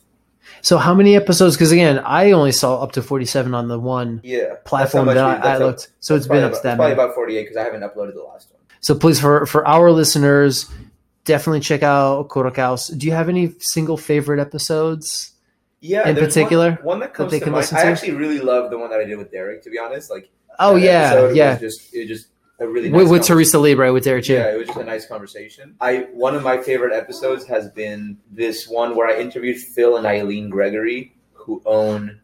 So 0.61 0.77
how 0.79 0.93
many 0.93 1.15
episodes? 1.15 1.55
Because 1.57 1.71
again, 1.71 2.01
I 2.01 2.33
only 2.33 2.51
saw 2.53 2.83
up 2.83 2.93
to 2.93 3.03
47 3.03 3.55
on 3.55 3.69
the 3.69 3.79
one 3.79 4.21
Yeah. 4.25 4.55
platform 4.65 5.07
that 5.07 5.17
I, 5.19 5.37
I 5.55 5.59
looked. 5.59 5.91
So 6.01 6.17
it's 6.17 6.27
been 6.27 6.43
up 6.43 6.53
to 6.53 6.61
that 6.65 6.77
probably 6.77 6.93
about 6.95 7.15
48 7.15 7.43
because 7.43 7.57
I 7.57 7.63
haven't 7.63 7.83
uploaded 7.83 8.15
the 8.15 8.23
last 8.23 8.51
one. 8.51 8.61
So 8.81 8.97
please, 8.97 9.21
for 9.21 9.47
for 9.47 9.65
our 9.69 9.93
listeners, 9.93 10.69
definitely 11.25 11.61
check 11.61 11.85
out 11.85 12.29
Curacaos. 12.29 12.97
Do 12.99 13.07
you 13.07 13.13
have 13.13 13.29
any 13.29 13.55
single 13.61 13.97
favorite 13.97 14.41
episodes? 14.41 15.31
Yeah, 15.81 16.09
In 16.09 16.17
particular, 16.17 16.73
one, 16.73 16.85
one 16.85 17.01
that 17.01 17.15
comes 17.15 17.31
they 17.33 17.39
to 17.39 17.45
can 17.45 17.53
mind. 17.53 17.63
listen 17.63 17.77
I 17.79 17.83
actually 17.83 18.13
really 18.13 18.39
love 18.41 18.71
the 18.71 18.79
one 18.79 18.91
that 18.91 18.99
I 19.01 19.05
did 19.05 19.19
with 19.19 19.31
Derek. 19.31 19.63
To 19.63 19.71
be 19.71 19.79
honest, 19.79 20.11
like 20.11 20.29
Oh 20.59 20.75
that 20.75 20.83
yeah, 20.85 21.31
yeah. 21.33 21.57
just 21.59 21.95
it 21.95 22.07
just 22.09 22.27
a 22.63 22.69
really 22.69 22.89
nice 22.89 22.97
With, 22.99 23.11
with 23.11 23.21
conversation. 23.21 23.37
Teresa 23.37 23.59
Libre 23.59 23.93
with 23.93 24.05
Derek 24.05 24.25
Chin. 24.25 24.37
Yeah, 24.37 24.55
it 24.55 24.59
was 24.59 24.67
just 24.69 24.79
a 24.81 24.85
nice 24.85 25.07
conversation. 25.07 25.75
I 25.81 26.07
one 26.13 26.35
of 26.35 26.43
my 26.43 26.59
favorite 26.59 26.93
episodes 26.93 27.45
has 27.47 27.69
been 27.71 28.19
this 28.31 28.69
one 28.69 28.95
where 28.97 29.09
I 29.09 29.21
interviewed 29.21 29.59
Phil 29.59 29.97
and 29.97 30.07
Eileen 30.07 30.49
Gregory, 30.51 31.15
who 31.33 31.63
own 31.67 32.21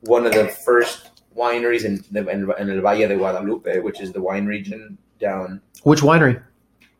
one 0.00 0.26
of 0.26 0.32
the 0.32 0.48
first 0.48 1.10
wineries 1.36 1.84
in 1.84 2.04
the 2.10 2.20
in, 2.28 2.50
in 2.58 2.70
El 2.70 2.80
Valle 2.80 3.08
de 3.08 3.16
Guadalupe, 3.16 3.78
which 3.80 4.00
is 4.00 4.12
the 4.12 4.20
wine 4.22 4.46
region 4.46 4.98
down. 5.20 5.60
Which 5.82 6.00
winery? 6.00 6.42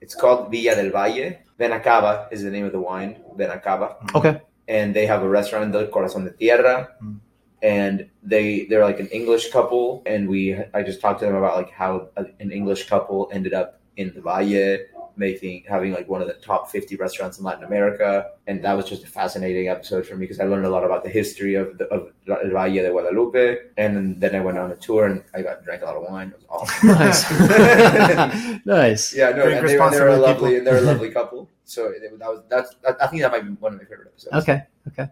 It's 0.00 0.14
called 0.14 0.50
Villa 0.50 0.74
del 0.74 0.90
Valle. 0.90 1.38
Benacaba 1.58 2.32
is 2.32 2.42
the 2.42 2.50
name 2.50 2.64
of 2.64 2.72
the 2.72 2.80
wine. 2.80 3.22
Benacaba, 3.36 3.96
Okay. 4.16 4.40
and 4.66 4.94
they 4.96 5.06
have 5.06 5.22
a 5.22 5.28
restaurant 5.28 5.64
in 5.66 5.70
the 5.70 5.86
Corazon 5.86 6.24
de 6.24 6.30
Tierra. 6.32 6.88
Mm. 7.02 7.18
And 7.62 8.08
they 8.22 8.64
they're 8.66 8.84
like 8.84 8.98
an 9.00 9.08
English 9.08 9.50
couple, 9.50 10.02
and 10.06 10.28
we 10.28 10.56
I 10.74 10.82
just 10.82 11.00
talked 11.00 11.20
to 11.20 11.26
them 11.26 11.36
about 11.36 11.56
like 11.56 11.70
how 11.70 12.08
an 12.16 12.50
English 12.50 12.88
couple 12.88 13.30
ended 13.32 13.54
up 13.54 13.80
in 13.96 14.12
the 14.14 14.20
Valle, 14.20 14.78
making 15.16 15.62
having 15.68 15.92
like 15.92 16.08
one 16.08 16.20
of 16.22 16.26
the 16.26 16.34
top 16.34 16.70
50 16.70 16.96
restaurants 16.96 17.38
in 17.38 17.44
Latin 17.44 17.62
America, 17.64 18.30
and 18.48 18.64
that 18.64 18.72
was 18.72 18.88
just 18.88 19.04
a 19.04 19.06
fascinating 19.06 19.68
episode 19.68 20.06
for 20.06 20.16
me 20.16 20.24
because 20.24 20.40
I 20.40 20.44
learned 20.44 20.64
a 20.66 20.70
lot 20.70 20.82
about 20.84 21.04
the 21.04 21.10
history 21.10 21.54
of 21.54 21.78
the 21.78 21.84
of 21.88 22.10
El 22.28 22.50
Valle 22.50 22.72
de 22.82 22.90
Guadalupe, 22.90 23.58
and 23.76 24.20
then 24.20 24.34
I 24.34 24.40
went 24.40 24.58
on 24.58 24.72
a 24.72 24.76
tour 24.76 25.06
and 25.06 25.22
I 25.34 25.42
got 25.42 25.62
drank 25.62 25.82
a 25.82 25.84
lot 25.84 25.96
of 25.96 26.02
wine. 26.10 26.28
It 26.34 26.40
was 26.40 26.46
awesome. 26.48 26.88
Nice. 26.98 27.30
nice. 28.66 29.14
yeah, 29.14 29.30
no, 29.30 29.42
Drink 29.44 29.60
and 29.60 29.68
they, 29.68 29.78
were- 29.78 29.90
they 29.90 30.00
were 30.00 30.08
a 30.08 30.16
lovely, 30.16 30.56
and 30.56 30.66
they're 30.66 30.78
a 30.78 30.80
lovely 30.80 31.10
couple. 31.10 31.48
So 31.72 31.92
that 32.18 32.28
was 32.28 32.42
that's 32.50 32.74
I 33.00 33.06
think 33.06 33.22
that 33.22 33.32
might 33.32 33.44
be 33.44 33.50
one 33.52 33.72
of 33.74 33.78
my 33.78 33.84
favorite 33.86 34.08
episodes. 34.08 34.34
Okay. 34.42 34.62
Okay. 34.88 35.08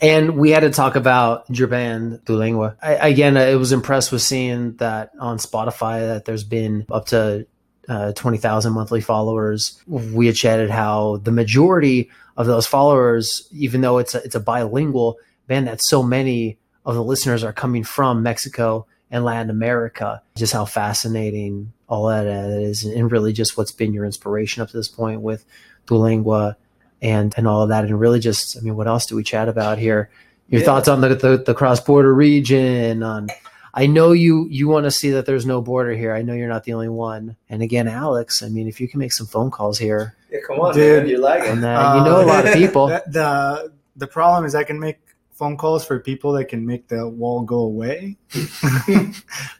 And 0.00 0.38
we 0.38 0.50
had 0.50 0.60
to 0.60 0.70
talk 0.70 0.96
about 0.96 1.44
your 1.50 1.68
band, 1.68 2.24
Tu 2.24 2.34
Lengua. 2.34 2.76
I, 2.82 3.08
again, 3.08 3.36
I 3.36 3.56
was 3.56 3.72
impressed 3.72 4.10
with 4.12 4.22
seeing 4.22 4.76
that 4.76 5.10
on 5.20 5.36
Spotify 5.38 6.00
that 6.00 6.24
there's 6.24 6.44
been 6.44 6.86
up 6.90 7.06
to 7.06 7.46
uh, 7.88 8.12
20,000 8.12 8.72
monthly 8.72 9.00
followers. 9.00 9.82
We 9.86 10.26
had 10.26 10.36
chatted 10.36 10.70
how 10.70 11.18
the 11.18 11.32
majority 11.32 12.10
of 12.36 12.46
those 12.46 12.66
followers, 12.66 13.48
even 13.52 13.80
though 13.80 13.98
it's 13.98 14.14
a, 14.14 14.22
it's 14.22 14.34
a 14.34 14.40
bilingual 14.40 15.18
band, 15.46 15.66
that 15.66 15.82
so 15.82 16.02
many 16.02 16.58
of 16.86 16.94
the 16.94 17.04
listeners 17.04 17.44
are 17.44 17.52
coming 17.52 17.84
from 17.84 18.22
Mexico 18.22 18.86
and 19.10 19.24
Latin 19.24 19.50
America. 19.50 20.22
Just 20.36 20.52
how 20.52 20.64
fascinating 20.64 21.72
all 21.88 22.06
that 22.08 22.26
is, 22.26 22.84
and 22.84 23.10
really 23.10 23.32
just 23.32 23.56
what's 23.56 23.72
been 23.72 23.94
your 23.94 24.04
inspiration 24.04 24.62
up 24.62 24.68
to 24.70 24.76
this 24.76 24.88
point 24.88 25.22
with 25.22 25.44
Tu 25.88 25.96
Lengua 25.96 26.56
and 27.00 27.32
and 27.36 27.46
all 27.48 27.62
of 27.62 27.68
that 27.70 27.84
and 27.84 27.98
really 27.98 28.18
just 28.20 28.56
i 28.56 28.60
mean 28.60 28.74
what 28.76 28.86
else 28.88 29.06
do 29.06 29.14
we 29.16 29.22
chat 29.22 29.48
about 29.48 29.78
here 29.78 30.10
your 30.48 30.60
Yeah. 30.60 30.64
thoughts 30.66 30.88
on 30.88 31.00
the 31.00 31.14
the, 31.14 31.42
the 31.46 31.54
cross 31.54 31.80
border 31.80 32.12
region 32.12 33.02
on 33.04 33.28
i 33.72 33.86
know 33.86 34.10
you 34.12 34.48
you 34.50 34.66
want 34.68 34.84
to 34.84 34.90
see 34.90 35.10
that 35.12 35.24
there's 35.24 35.46
no 35.46 35.60
border 35.62 35.92
here 35.94 36.12
i 36.12 36.22
know 36.22 36.34
you're 36.34 36.48
not 36.48 36.64
the 36.64 36.72
only 36.72 36.88
one 36.88 37.36
and 37.48 37.62
again 37.62 37.86
alex 37.86 38.42
i 38.42 38.48
mean 38.48 38.66
if 38.66 38.80
you 38.80 38.88
can 38.88 38.98
make 38.98 39.12
some 39.12 39.26
phone 39.28 39.48
calls 39.50 39.78
here 39.78 40.16
Yeah, 40.30 40.40
come 40.46 40.58
on, 40.60 40.74
Dude. 40.74 41.02
man, 41.04 41.08
you're 41.08 41.20
lagging. 41.20 41.52
and 41.52 41.64
uh, 41.64 41.94
you 41.96 42.02
know 42.04 42.20
a 42.20 42.26
lot 42.26 42.44
of 42.46 42.52
people 42.62 42.88
The, 42.88 43.02
the 43.06 43.72
the 43.96 44.06
problem 44.08 44.44
is 44.44 44.54
I 44.56 44.64
can 44.64 44.78
make 44.80 44.98
phone 45.38 45.56
calls 45.56 45.84
for 45.86 46.00
people 46.00 46.32
that 46.32 46.46
can 46.46 46.66
make 46.66 46.88
the 46.88 47.08
wall 47.08 47.42
go 47.42 47.60
away, 47.60 48.16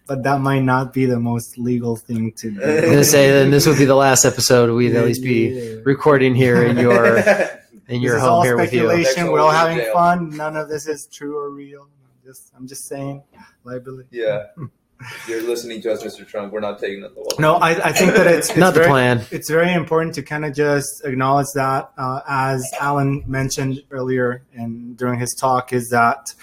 but 0.06 0.22
that 0.24 0.40
might 0.40 0.62
not 0.64 0.92
be 0.92 1.04
the 1.06 1.18
most 1.20 1.56
legal 1.58 1.94
thing 1.96 2.32
to 2.32 2.50
do. 2.50 2.60
i'm 2.62 2.84
gonna 2.90 3.04
say 3.04 3.30
then 3.30 3.50
this 3.50 3.66
would 3.66 3.78
be 3.78 3.84
the 3.84 3.94
last 3.94 4.24
episode 4.24 4.74
we'd 4.74 4.94
at 4.96 5.04
least 5.04 5.22
be 5.22 5.48
Yeah. 5.48 5.80
recording 5.84 6.34
here 6.34 6.64
in 6.64 6.76
your 6.78 7.18
in 7.88 8.02
your 8.02 8.14
this 8.14 8.22
is 8.22 8.28
home 8.28 8.30
all 8.32 8.42
here 8.42 8.56
with 8.56 8.72
you 8.72 8.88
speculation. 8.88 9.30
We're 9.30 9.40
all 9.40 9.50
having 9.50 9.78
jail. 9.78 9.92
fun. 9.94 10.30
None 10.36 10.56
of 10.56 10.68
this 10.68 10.86
is 10.86 11.06
true 11.06 11.38
or 11.38 11.50
real. 11.50 11.82
I'm 11.82 12.26
just 12.26 12.52
I'm 12.56 12.66
just 12.66 12.84
saying 12.86 13.22
liability. 13.64 14.08
yeah. 14.12 14.46
If 15.00 15.28
you're 15.28 15.42
listening 15.42 15.80
to 15.82 15.92
us, 15.92 16.02
Mr. 16.02 16.26
Trump, 16.26 16.52
we're 16.52 16.60
not 16.60 16.78
taking 16.80 17.02
that. 17.02 17.12
No, 17.38 17.54
I, 17.56 17.70
I 17.88 17.92
think 17.92 18.14
that 18.14 18.26
it's, 18.26 18.48
it's 18.50 18.58
Not 18.66 18.74
the 18.74 18.80
plan. 18.80 19.24
It's 19.30 19.48
very 19.48 19.72
important 19.72 20.14
to 20.16 20.22
kind 20.22 20.44
of 20.44 20.54
just 20.54 21.04
acknowledge 21.04 21.46
that, 21.54 21.92
uh, 21.96 22.20
as 22.28 22.68
Alan 22.80 23.22
mentioned 23.26 23.82
earlier 23.90 24.42
and 24.54 24.96
during 24.96 25.20
his 25.20 25.34
talk, 25.34 25.72
is 25.72 25.88
that 25.90 26.34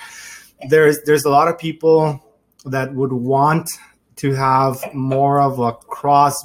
there's 0.69 1.01
there's 1.03 1.25
a 1.25 1.29
lot 1.29 1.47
of 1.49 1.57
people 1.57 2.23
that 2.65 2.93
would 2.93 3.11
want 3.11 3.69
to 4.17 4.33
have 4.33 4.77
more 4.93 5.41
of 5.41 5.59
a 5.59 5.73
cross 5.73 6.35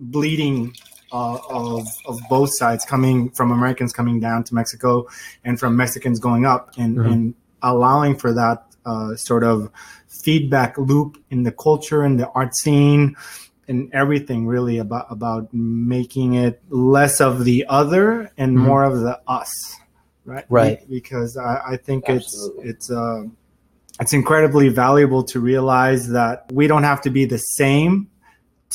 bleeding 0.00 0.74
uh, 1.12 1.38
of 1.50 1.86
of 2.06 2.18
both 2.30 2.50
sides 2.54 2.84
coming 2.84 3.30
from 3.30 3.50
Americans 3.52 3.92
coming 3.92 4.20
down 4.20 4.42
to 4.44 4.54
Mexico 4.54 5.06
and 5.44 5.60
from 5.60 5.76
Mexicans 5.76 6.18
going 6.18 6.46
up 6.46 6.70
and, 6.78 6.96
Mhm. 6.96 7.12
and 7.12 7.34
allowing 7.62 8.16
for 8.16 8.32
that 8.32 8.64
uh, 8.90 9.14
sort 9.16 9.44
of 9.44 9.70
feedback 10.24 10.72
loop 10.78 11.10
in 11.30 11.42
the 11.42 11.52
culture 11.52 12.00
and 12.06 12.18
the 12.20 12.28
art 12.40 12.54
scene 12.62 13.14
and 13.68 13.78
everything 13.92 14.46
really 14.54 14.78
about 14.78 15.06
about 15.10 15.44
making 15.52 16.30
it 16.46 16.54
less 16.70 17.20
of 17.20 17.44
the 17.44 17.60
other 17.80 18.30
and 18.40 18.50
Mhm. 18.56 18.62
more 18.68 18.82
of 18.90 18.94
the 19.06 19.14
us 19.38 19.52
right 20.24 20.46
Right. 20.48 20.78
Be- 20.88 20.94
because 21.00 21.36
I, 21.36 21.54
I 21.72 21.76
think 21.86 22.00
Absolutely. 22.08 22.70
it's 22.70 22.70
it's 22.70 22.90
uh, 22.90 23.22
it's 24.00 24.12
incredibly 24.12 24.68
valuable 24.86 25.22
to 25.32 25.36
realize 25.52 26.02
that 26.18 26.34
we 26.58 26.64
don't 26.70 26.84
have 26.92 27.00
to 27.06 27.10
be 27.10 27.24
the 27.26 27.38
same 27.60 28.08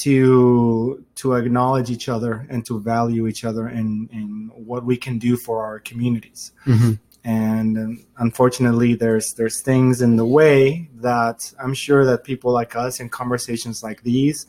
to 0.04 1.04
to 1.16 1.34
acknowledge 1.34 1.90
each 1.96 2.08
other 2.10 2.46
and 2.50 2.66
to 2.66 2.80
value 2.80 3.28
each 3.28 3.44
other 3.46 3.66
and, 3.68 4.10
and 4.12 4.52
what 4.70 4.84
we 4.86 4.98
can 4.98 5.16
do 5.20 5.38
for 5.46 5.64
our 5.68 5.80
communities 5.80 6.52
Mhm. 6.66 7.00
And 7.26 7.78
um, 7.78 8.06
unfortunately 8.18 8.96
there's 8.96 9.34
there's 9.34 9.62
things 9.62 10.02
in 10.02 10.16
the 10.18 10.26
way 10.26 10.90
that 10.96 11.40
i'm 11.64 11.74
sure 11.74 12.04
that 12.06 12.24
people 12.24 12.52
like 12.52 12.76
us 12.76 13.00
in 13.00 13.08
conversations 13.10 13.82
like 13.84 14.02
these 14.04 14.46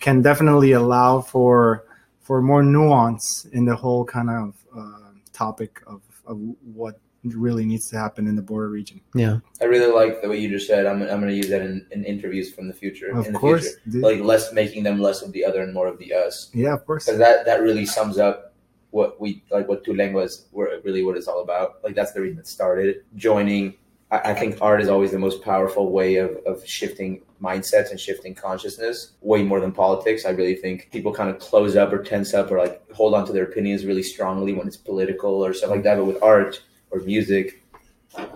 can 0.00 0.20
definitely 0.22 0.72
allow 0.72 1.20
for 1.20 1.84
for 2.20 2.42
more 2.42 2.62
nuance 2.62 3.46
in 3.52 3.64
the 3.64 3.74
whole 3.74 4.04
kind 4.04 4.28
of 4.30 4.54
uh, 4.76 5.10
topic 5.32 5.80
of, 5.86 6.02
of 6.26 6.38
what 6.74 7.00
really 7.24 7.66
needs 7.66 7.88
to 7.90 7.98
happen 7.98 8.26
in 8.26 8.34
the 8.36 8.40
border 8.42 8.68
region 8.68 9.00
Yeah. 9.14 9.38
I 9.60 9.64
really 9.66 9.92
like 9.92 10.22
the 10.22 10.28
way 10.30 10.38
you 10.38 10.48
just 10.48 10.66
said. 10.66 10.86
I'm, 10.86 11.02
I'm 11.02 11.20
going 11.20 11.28
to 11.28 11.34
use 11.34 11.50
that 11.50 11.60
in, 11.60 11.86
in 11.90 12.02
interviews 12.04 12.50
from 12.54 12.66
the 12.66 12.72
future. 12.72 13.10
of 13.10 13.26
in 13.26 13.34
the 13.34 13.38
course 13.38 13.68
future. 13.84 13.98
like 14.00 14.20
less 14.20 14.54
making 14.54 14.84
them 14.84 14.98
less 15.00 15.20
of 15.20 15.30
the 15.32 15.44
other 15.44 15.60
and 15.62 15.74
more 15.74 15.86
of 15.86 15.98
the 15.98 16.06
us. 16.14 16.50
yeah 16.54 16.72
of 16.72 16.86
course 16.86 17.04
Because 17.04 17.18
that 17.18 17.44
that 17.44 17.60
really 17.60 17.84
sums 17.84 18.16
up 18.16 18.49
what 18.90 19.20
we 19.20 19.42
like 19.50 19.68
what 19.68 19.84
two 19.84 19.94
lenguas 19.94 20.46
were 20.52 20.80
really 20.84 21.02
what 21.02 21.16
it's 21.16 21.28
all 21.28 21.42
about. 21.42 21.82
Like 21.82 21.94
that's 21.94 22.12
the 22.12 22.20
reason 22.20 22.38
it 22.38 22.46
started. 22.46 23.04
Joining, 23.16 23.74
I, 24.10 24.30
I 24.30 24.34
think 24.34 24.58
art 24.60 24.80
is 24.80 24.88
always 24.88 25.12
the 25.12 25.18
most 25.18 25.42
powerful 25.42 25.90
way 25.90 26.16
of, 26.16 26.36
of 26.46 26.66
shifting 26.66 27.22
mindsets 27.40 27.90
and 27.90 27.98
shifting 27.98 28.34
consciousness 28.34 29.12
way 29.20 29.42
more 29.42 29.60
than 29.60 29.72
politics. 29.72 30.24
I 30.26 30.30
really 30.30 30.56
think 30.56 30.90
people 30.92 31.12
kind 31.12 31.30
of 31.30 31.38
close 31.38 31.76
up 31.76 31.92
or 31.92 32.02
tense 32.02 32.34
up 32.34 32.50
or 32.50 32.58
like 32.58 32.82
hold 32.92 33.14
on 33.14 33.26
to 33.26 33.32
their 33.32 33.44
opinions 33.44 33.84
really 33.84 34.02
strongly 34.02 34.52
when 34.52 34.66
it's 34.66 34.76
political 34.76 35.44
or 35.44 35.54
stuff 35.54 35.70
like 35.70 35.82
that. 35.84 35.96
But 35.96 36.04
with 36.04 36.22
art 36.22 36.62
or 36.90 37.00
music, 37.00 37.62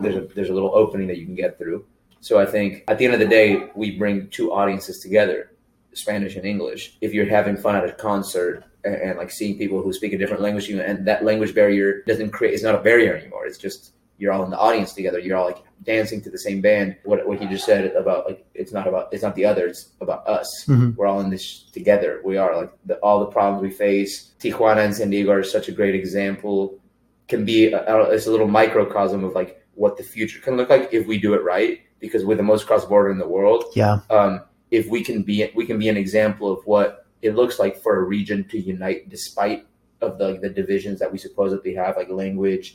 there's 0.00 0.16
a 0.16 0.20
there's 0.34 0.50
a 0.50 0.54
little 0.54 0.74
opening 0.74 1.08
that 1.08 1.18
you 1.18 1.26
can 1.26 1.34
get 1.34 1.58
through. 1.58 1.84
So 2.20 2.38
I 2.38 2.46
think 2.46 2.84
at 2.88 2.96
the 2.98 3.04
end 3.04 3.12
of 3.12 3.20
the 3.20 3.26
day, 3.26 3.68
we 3.74 3.98
bring 3.98 4.28
two 4.28 4.50
audiences 4.52 5.00
together, 5.00 5.50
Spanish 5.92 6.36
and 6.36 6.46
English. 6.46 6.96
If 7.02 7.12
you're 7.12 7.28
having 7.28 7.56
fun 7.56 7.76
at 7.76 7.84
a 7.84 7.92
concert 7.92 8.64
and, 8.84 8.94
and 8.94 9.18
like 9.18 9.30
seeing 9.30 9.56
people 9.58 9.82
who 9.82 9.92
speak 9.92 10.12
a 10.12 10.18
different 10.18 10.42
language, 10.42 10.68
you, 10.68 10.80
and 10.80 11.06
that 11.06 11.24
language 11.24 11.54
barrier 11.54 12.02
doesn't 12.06 12.30
create, 12.30 12.54
it's 12.54 12.62
not 12.62 12.74
a 12.74 12.78
barrier 12.78 13.14
anymore. 13.16 13.46
It's 13.46 13.58
just 13.58 13.92
you're 14.18 14.32
all 14.32 14.44
in 14.44 14.50
the 14.50 14.58
audience 14.58 14.92
together. 14.92 15.18
You're 15.18 15.36
all 15.36 15.46
like 15.46 15.62
dancing 15.82 16.20
to 16.22 16.30
the 16.30 16.38
same 16.38 16.60
band. 16.60 16.96
What 17.04 17.26
what 17.26 17.42
you 17.42 17.48
just 17.48 17.64
said 17.66 17.84
about 17.96 18.26
like 18.26 18.46
it's 18.54 18.72
not 18.72 18.86
about 18.86 19.08
it's 19.12 19.22
not 19.22 19.34
the 19.34 19.44
other. 19.44 19.66
It's 19.66 19.90
about 20.00 20.26
us. 20.28 20.48
Mhm. 20.68 20.94
We're 20.96 21.06
all 21.06 21.20
in 21.20 21.30
this 21.30 21.64
together. 21.72 22.20
We 22.24 22.36
are 22.36 22.56
like 22.56 22.72
the, 22.86 22.94
all 22.98 23.18
the 23.20 23.26
problems 23.26 23.62
we 23.62 23.70
face. 23.70 24.32
Tijuana 24.40 24.84
and 24.84 24.94
San 24.94 25.10
Diego 25.10 25.32
are 25.32 25.42
such 25.42 25.68
a 25.68 25.72
great 25.72 25.94
example. 25.94 26.78
Can 27.26 27.44
be 27.44 27.72
a, 27.72 27.82
a- 27.86 28.10
it's 28.10 28.26
a 28.26 28.30
little 28.30 28.48
microcosm 28.48 29.24
of 29.24 29.32
like 29.34 29.60
what 29.74 29.96
the 29.96 30.04
future 30.04 30.40
can 30.40 30.56
look 30.56 30.68
like 30.70 30.90
if 30.92 31.06
we 31.06 31.18
do 31.18 31.34
it 31.34 31.42
right. 31.42 31.80
Because 31.98 32.24
we're 32.24 32.36
the 32.36 32.42
most 32.42 32.66
cross 32.66 32.84
border 32.84 33.10
in 33.10 33.18
the 33.18 33.26
world 33.26 33.64
Yeah. 33.74 34.00
um, 34.10 34.42
if 34.70 34.88
we 34.88 35.02
can 35.02 35.22
be 35.22 35.50
we 35.56 35.64
can 35.66 35.78
be 35.78 35.88
an 35.88 35.96
example 35.96 36.52
of 36.52 36.60
what 36.66 37.03
it 37.26 37.32
looks 37.40 37.56
like 37.58 37.74
for 37.84 37.92
a 38.00 38.02
region 38.16 38.38
to 38.52 38.58
unite 38.74 39.00
despite 39.16 39.60
of 40.00 40.10
the 40.20 40.28
the 40.44 40.50
divisions 40.60 40.96
that 41.00 41.10
we 41.12 41.18
supposedly 41.26 41.72
have 41.82 41.92
like 42.00 42.08
language 42.22 42.66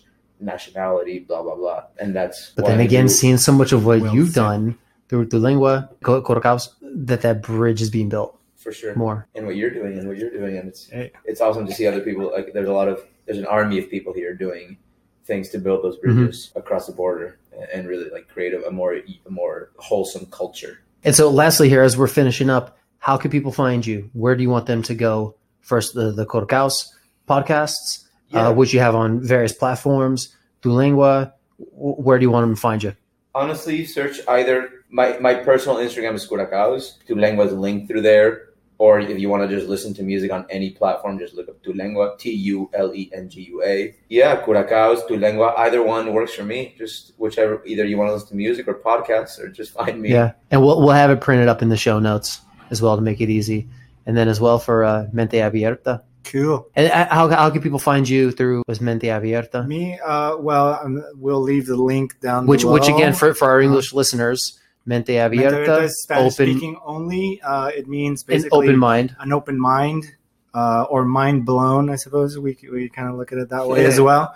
nationality 0.41 1.19
blah 1.19 1.41
blah 1.43 1.55
blah 1.55 1.83
and 2.01 2.15
that's 2.15 2.51
But 2.55 2.65
then 2.65 2.79
again, 2.79 3.05
do- 3.07 3.13
seeing 3.19 3.38
so 3.38 3.51
much 3.51 3.71
of 3.71 3.85
what 3.85 3.99
Well 4.01 4.13
you've 4.15 4.29
said. 4.33 4.41
done 4.41 4.63
through 5.09 5.25
the 5.25 5.39
lingua, 5.39 5.89
Co- 6.03 6.21
Corocaos, 6.21 6.69
that 6.81 7.21
that 7.21 7.41
bridge 7.41 7.81
is 7.81 7.89
being 7.89 8.09
built 8.09 8.31
for 8.55 8.71
sure 8.71 8.95
more. 8.95 9.27
and 9.35 9.45
what 9.47 9.55
you're 9.55 9.69
doing 9.79 9.97
and 9.97 10.07
what 10.07 10.17
you're 10.17 10.29
doing 10.41 10.57
and 10.57 10.67
it's 10.69 10.89
Hey. 10.89 11.12
it's 11.25 11.41
awesome 11.41 11.65
to 11.67 11.73
see 11.73 11.85
other 11.88 12.01
people 12.01 12.31
like 12.31 12.47
there's 12.53 12.69
a 12.69 12.73
lot 12.81 12.88
of 12.88 12.97
there's 13.25 13.38
an 13.39 13.45
army 13.45 13.77
of 13.79 13.89
people 13.89 14.13
here 14.13 14.33
doing 14.33 14.77
things 15.25 15.49
to 15.49 15.57
build 15.59 15.83
those 15.83 15.97
mm-hmm. 15.97 16.17
bridges 16.25 16.51
across 16.55 16.88
the 16.88 16.93
border 16.93 17.38
and- 17.53 17.69
and 17.73 17.81
really 17.88 18.09
like 18.15 18.27
create 18.27 18.53
a, 18.53 18.59
a 18.67 18.71
more 18.71 18.93
a 19.29 19.31
more 19.41 19.71
wholesome 19.77 20.25
culture 20.41 20.79
And 21.03 21.15
so, 21.15 21.29
lastly, 21.29 21.69
here 21.69 21.81
as 21.81 21.95
we're 21.97 22.07
finishing 22.21 22.49
up, 22.49 22.77
how 22.99 23.17
can 23.17 23.31
people 23.31 23.51
find 23.51 23.85
you? 23.85 24.09
Where 24.13 24.35
do 24.35 24.43
you 24.43 24.49
want 24.49 24.65
them 24.65 24.83
to 24.83 24.95
go? 24.95 25.35
First, 25.62 25.93
the 25.93 26.12
the 26.12 26.25
podcasts, 26.25 28.05
uh, 28.33 28.53
which 28.53 28.73
you 28.73 28.79
have 28.79 28.95
on 28.95 29.21
various 29.21 29.53
platforms. 29.53 30.35
Dulingua, 30.62 31.33
where 31.57 32.19
do 32.19 32.23
you 32.23 32.31
want 32.31 32.43
them 32.43 32.55
to 32.55 32.62
find 32.62 32.83
you? 32.83 32.95
honestly 33.35 33.85
search 33.85 34.19
either 34.27 34.69
my, 34.89 35.17
my 35.19 35.33
personal 35.33 35.77
instagram 35.77 36.15
is 36.15 36.27
curacaos 36.27 36.97
tu 37.05 37.15
lengua 37.15 37.45
is 37.45 37.53
linked 37.53 37.88
through 37.88 38.01
there 38.01 38.49
or 38.79 38.99
if 38.99 39.19
you 39.19 39.29
want 39.29 39.47
to 39.47 39.55
just 39.55 39.67
listen 39.67 39.93
to 39.93 40.03
music 40.03 40.31
on 40.31 40.45
any 40.49 40.71
platform 40.71 41.19
just 41.19 41.35
look 41.35 41.47
up 41.47 41.62
tu 41.62 41.71
lengua 41.73 42.15
t-u-l-e-n-g-u-a 42.17 43.95
yeah 44.09 44.41
curacaos 44.43 45.07
tu 45.07 45.15
lengua 45.15 45.53
either 45.59 45.83
one 45.83 46.12
works 46.12 46.33
for 46.33 46.43
me 46.43 46.73
just 46.77 47.13
whichever 47.17 47.62
either 47.65 47.85
you 47.85 47.97
want 47.97 48.09
to 48.09 48.13
listen 48.13 48.29
to 48.29 48.35
music 48.35 48.67
or 48.67 48.73
podcasts 48.73 49.39
or 49.39 49.47
just 49.47 49.71
find 49.73 50.01
me 50.01 50.09
Yeah, 50.09 50.33
and 50.49 50.62
we'll 50.62 50.79
we'll 50.81 50.89
have 50.89 51.12
it 51.12 51.21
printed 51.21 51.47
up 51.47 51.62
in 51.62 51.69
the 51.69 51.77
show 51.77 51.99
notes 51.99 52.41
as 52.71 52.82
well 52.82 52.95
to 52.95 53.01
make 53.01 53.21
it 53.21 53.29
easy, 53.29 53.67
and 54.05 54.15
then 54.17 54.27
as 54.27 54.39
well 54.39 54.60
for 54.60 54.84
uh, 54.84 55.08
Mente 55.12 55.38
Abierta. 55.39 56.01
cool 56.25 56.67
And 56.75 56.91
uh, 56.91 57.08
how 57.10 57.27
how 57.29 57.49
can 57.49 57.62
people 57.62 57.79
find 57.79 58.08
you 58.08 58.32
through 58.32 58.63
was 58.67 58.79
Mente 58.82 59.08
Abierta? 59.08 59.65
me 59.65 59.97
uh 60.05 60.38
well 60.38 60.79
um, 60.84 61.01
we'll 61.15 61.41
leave 61.41 61.65
the 61.65 61.77
link 61.77 62.19
down 62.19 62.45
Which 62.45 62.63
which 62.65 62.88
again 62.88 63.13
for 63.13 63.34
for 63.34 63.47
our 63.49 63.62
English 63.62 63.93
listeners, 63.93 64.60
Mente 64.86 65.15
Abierta, 65.15 65.89
open 66.12 66.32
speaking 66.32 66.77
only. 66.86 67.41
Uh, 67.41 67.71
it 67.73 67.88
means 67.88 68.23
basically 68.23 68.67
an 68.67 68.75
open 68.75 68.79
mind. 68.79 69.15
an 69.19 69.32
open 69.34 69.58
mind 69.60 70.05
uh, 70.53 70.84
or 70.89 71.05
mind 71.05 71.45
blown. 71.45 71.89
I 71.89 71.95
suppose 71.95 72.38
we 72.38 72.58
we 72.71 72.89
kind 72.89 73.08
of 73.10 73.15
look 73.15 73.32
at 73.32 73.38
it 73.39 73.49
that 73.49 73.67
way 73.67 73.82
Yeah. 73.84 73.88
as 73.88 73.99
well. 74.01 74.36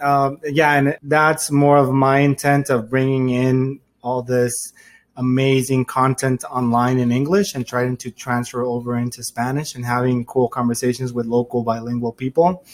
Um, 0.00 0.38
yeah, 0.44 0.72
and 0.78 0.96
that's 1.02 1.50
more 1.50 1.76
of 1.76 1.92
my 1.92 2.18
intent 2.20 2.70
of 2.70 2.88
bringing 2.90 3.28
in 3.30 3.80
all 4.02 4.22
this 4.22 4.72
amazing 5.20 5.84
content 5.84 6.40
online 6.60 6.98
in 6.98 7.12
English 7.20 7.48
and 7.54 7.62
trying 7.66 7.96
to 8.04 8.10
transfer 8.24 8.62
over 8.74 8.90
into 9.04 9.22
Spanish 9.22 9.74
and 9.74 9.84
having 9.84 10.24
cool 10.24 10.48
conversations 10.48 11.12
with 11.16 11.26
local 11.38 11.62
bilingual 11.62 12.12
people 12.12 12.64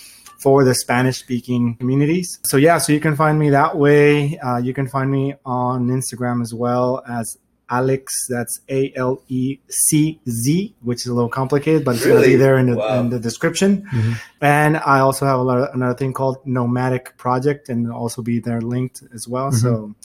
for 0.45 0.65
the 0.65 0.75
Spanish 0.75 1.19
speaking 1.19 1.77
communities. 1.81 2.29
So, 2.51 2.57
yeah, 2.57 2.79
so 2.79 2.93
you 2.93 3.01
can 3.01 3.17
find 3.17 3.39
me 3.39 3.51
that 3.51 3.73
way. 3.77 4.39
Uh, 4.39 4.59
you 4.67 4.73
can 4.79 4.87
find 4.87 5.11
me 5.11 5.35
on 5.45 5.89
Instagram 5.89 6.41
as 6.47 6.53
well 6.55 7.03
as 7.09 7.37
Alex, 7.69 8.15
that's 8.29 8.61
A 8.69 8.93
L 8.95 9.21
E 9.29 9.59
C 9.69 10.21
Z, 10.29 10.73
which 10.83 11.01
is 11.01 11.07
a 11.09 11.15
little 11.19 11.29
complicated, 11.41 11.85
but 11.85 11.97
it's 11.97 12.07
going 12.07 12.23
to 12.23 12.29
be 12.29 12.37
there 12.37 12.57
in 12.59 12.67
the, 12.71 12.77
Wow. 12.77 13.01
in 13.01 13.11
the 13.11 13.19
description. 13.19 13.71
Mhm. 13.93 14.13
And 14.41 14.77
I 14.77 15.01
also 15.01 15.27
have 15.27 15.41
a 15.41 15.43
lot 15.43 15.75
another 15.75 15.97
thing 16.01 16.13
called 16.13 16.37
Nomadic 16.45 17.17
Project, 17.17 17.69
and 17.69 17.91
also 17.91 18.23
be 18.23 18.39
there 18.39 18.61
linked 18.61 19.03
as 19.13 19.27
well. 19.27 19.51
So 19.51 19.97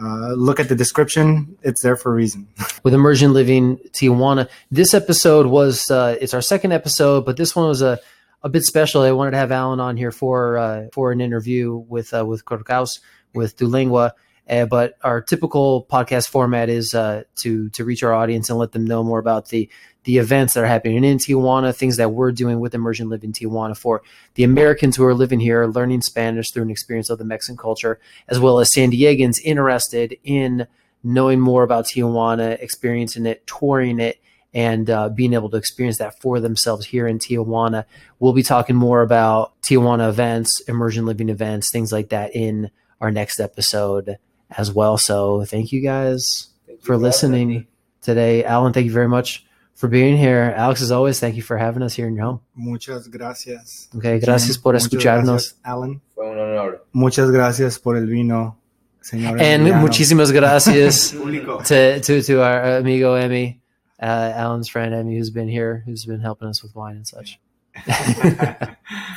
uh, 0.00 0.32
look 0.34 0.60
at 0.60 0.68
the 0.68 0.74
description; 0.74 1.56
it's 1.62 1.82
there 1.82 1.96
for 1.96 2.12
a 2.12 2.14
reason. 2.14 2.48
with 2.82 2.94
Immersion 2.94 3.32
Living 3.32 3.78
Tijuana. 3.92 4.48
This 4.70 4.94
episode 4.94 5.46
was 5.46 5.90
uh, 5.90 6.16
it's 6.20 6.34
our 6.34 6.42
second 6.42 6.72
episode, 6.72 7.24
but 7.24 7.36
this 7.36 7.54
one 7.56 7.68
was 7.68 7.82
a 7.82 7.98
a 8.42 8.48
bit 8.48 8.64
special. 8.64 9.02
I 9.02 9.12
wanted 9.12 9.32
to 9.32 9.38
have 9.38 9.52
Alan 9.52 9.80
on 9.80 9.96
here 9.96 10.12
for 10.12 10.58
uh, 10.58 10.86
for 10.92 11.12
an 11.12 11.20
interview 11.20 11.74
with 11.74 12.14
uh, 12.14 12.24
with 12.24 12.44
Corcaus 12.44 13.00
with 13.34 13.56
Dulingua. 13.56 14.12
Uh, 14.48 14.64
but 14.64 14.94
our 15.02 15.20
typical 15.20 15.86
podcast 15.90 16.28
format 16.28 16.68
is 16.68 16.94
uh, 16.94 17.24
to 17.36 17.68
to 17.70 17.84
reach 17.84 18.02
our 18.02 18.14
audience 18.14 18.48
and 18.48 18.58
let 18.58 18.72
them 18.72 18.84
know 18.84 19.02
more 19.02 19.18
about 19.18 19.48
the 19.48 19.68
the 20.08 20.16
events 20.16 20.54
that 20.54 20.64
are 20.64 20.66
happening 20.66 21.04
in 21.04 21.18
Tijuana, 21.18 21.76
things 21.76 21.98
that 21.98 22.12
we're 22.12 22.32
doing 22.32 22.60
with 22.60 22.74
Immersion 22.74 23.10
Living 23.10 23.30
Tijuana 23.30 23.76
for 23.76 24.00
the 24.36 24.42
Americans 24.42 24.96
who 24.96 25.04
are 25.04 25.12
living 25.12 25.38
here, 25.38 25.66
learning 25.66 26.00
Spanish 26.00 26.50
through 26.50 26.62
an 26.62 26.70
experience 26.70 27.10
of 27.10 27.18
the 27.18 27.26
Mexican 27.26 27.58
culture, 27.58 28.00
as 28.26 28.40
well 28.40 28.58
as 28.58 28.72
San 28.72 28.90
Diegans 28.90 29.38
interested 29.44 30.16
in 30.24 30.66
knowing 31.04 31.40
more 31.40 31.62
about 31.62 31.84
Tijuana, 31.84 32.58
experiencing 32.58 33.26
it, 33.26 33.46
touring 33.46 34.00
it, 34.00 34.18
and 34.54 34.88
uh, 34.88 35.10
being 35.10 35.34
able 35.34 35.50
to 35.50 35.58
experience 35.58 35.98
that 35.98 36.18
for 36.22 36.40
themselves 36.40 36.86
here 36.86 37.06
in 37.06 37.18
Tijuana. 37.18 37.84
We'll 38.18 38.32
be 38.32 38.42
talking 38.42 38.76
more 38.76 39.02
about 39.02 39.60
Tijuana 39.60 40.08
events, 40.08 40.62
immersion 40.68 41.04
living 41.04 41.28
events, 41.28 41.70
things 41.70 41.92
like 41.92 42.08
that 42.08 42.34
in 42.34 42.70
our 43.02 43.10
next 43.10 43.40
episode 43.40 44.16
as 44.56 44.72
well. 44.72 44.96
So 44.96 45.44
thank 45.44 45.70
you 45.70 45.82
guys 45.82 46.48
Thank 46.66 46.78
you 46.78 46.86
for 46.86 46.96
listening. 46.96 47.66
today. 48.00 48.42
Alan, 48.42 48.72
thank 48.72 48.86
you 48.86 48.92
very 48.92 49.06
much 49.06 49.44
for 49.78 49.88
being 49.88 50.16
here. 50.18 50.52
Alex, 50.56 50.82
as 50.82 50.90
always, 50.90 51.20
thank 51.20 51.36
you 51.36 51.42
for 51.42 51.56
having 51.56 51.82
us 51.82 51.94
here 51.94 52.08
in 52.08 52.14
your 52.16 52.24
home. 52.26 52.40
Muchas 52.56 53.06
gracias. 53.08 53.88
Okay, 53.94 54.18
gracias 54.18 54.56
Jim. 54.56 54.62
por 54.62 54.74
Muchas 54.74 54.86
escucharnos. 54.86 55.26
gracias, 55.26 55.54
Alan. 55.64 56.00
Fue 56.14 56.26
un 56.30 56.38
honor. 56.38 56.84
Muchas 56.92 57.30
gracias 57.30 57.78
por 57.78 57.96
el 57.96 58.06
vino, 58.06 58.56
señor. 59.00 59.40
And 59.40 59.62
Emiliano. 59.62 59.80
muchísimas 59.80 60.32
gracias 60.32 61.10
to, 61.68 62.00
to, 62.00 62.22
to 62.22 62.42
our 62.42 62.78
amigo 62.78 63.14
Emmy, 63.14 63.60
uh, 64.02 64.32
Alan's 64.34 64.68
friend 64.68 64.92
Emmy, 64.94 65.16
who's 65.16 65.30
been 65.30 65.48
here, 65.48 65.82
who's 65.86 66.04
been 66.04 66.20
helping 66.20 66.48
us 66.48 66.62
with 66.62 66.74
wine 66.74 66.96
and 66.96 67.06
such. 67.06 67.38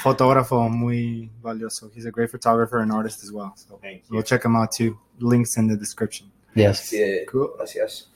Fotógrafo 0.03 0.69
muy 0.69 1.29
valioso. 1.41 1.89
He's 1.93 2.05
a 2.05 2.11
great 2.11 2.29
photographer 2.29 2.79
and 2.79 2.91
artist 2.91 3.23
as 3.23 3.31
well. 3.31 3.53
So 3.55 3.79
Thank 3.81 4.07
go 4.09 4.17
you. 4.17 4.23
check 4.23 4.43
him 4.45 4.55
out 4.55 4.71
too. 4.71 4.97
Links 5.19 5.57
in 5.57 5.67
the 5.67 5.75
description. 5.75 6.31
Yes. 6.53 6.81
Sí, 6.91 7.25
Cool. 7.27 7.49
gracias. 7.57 8.07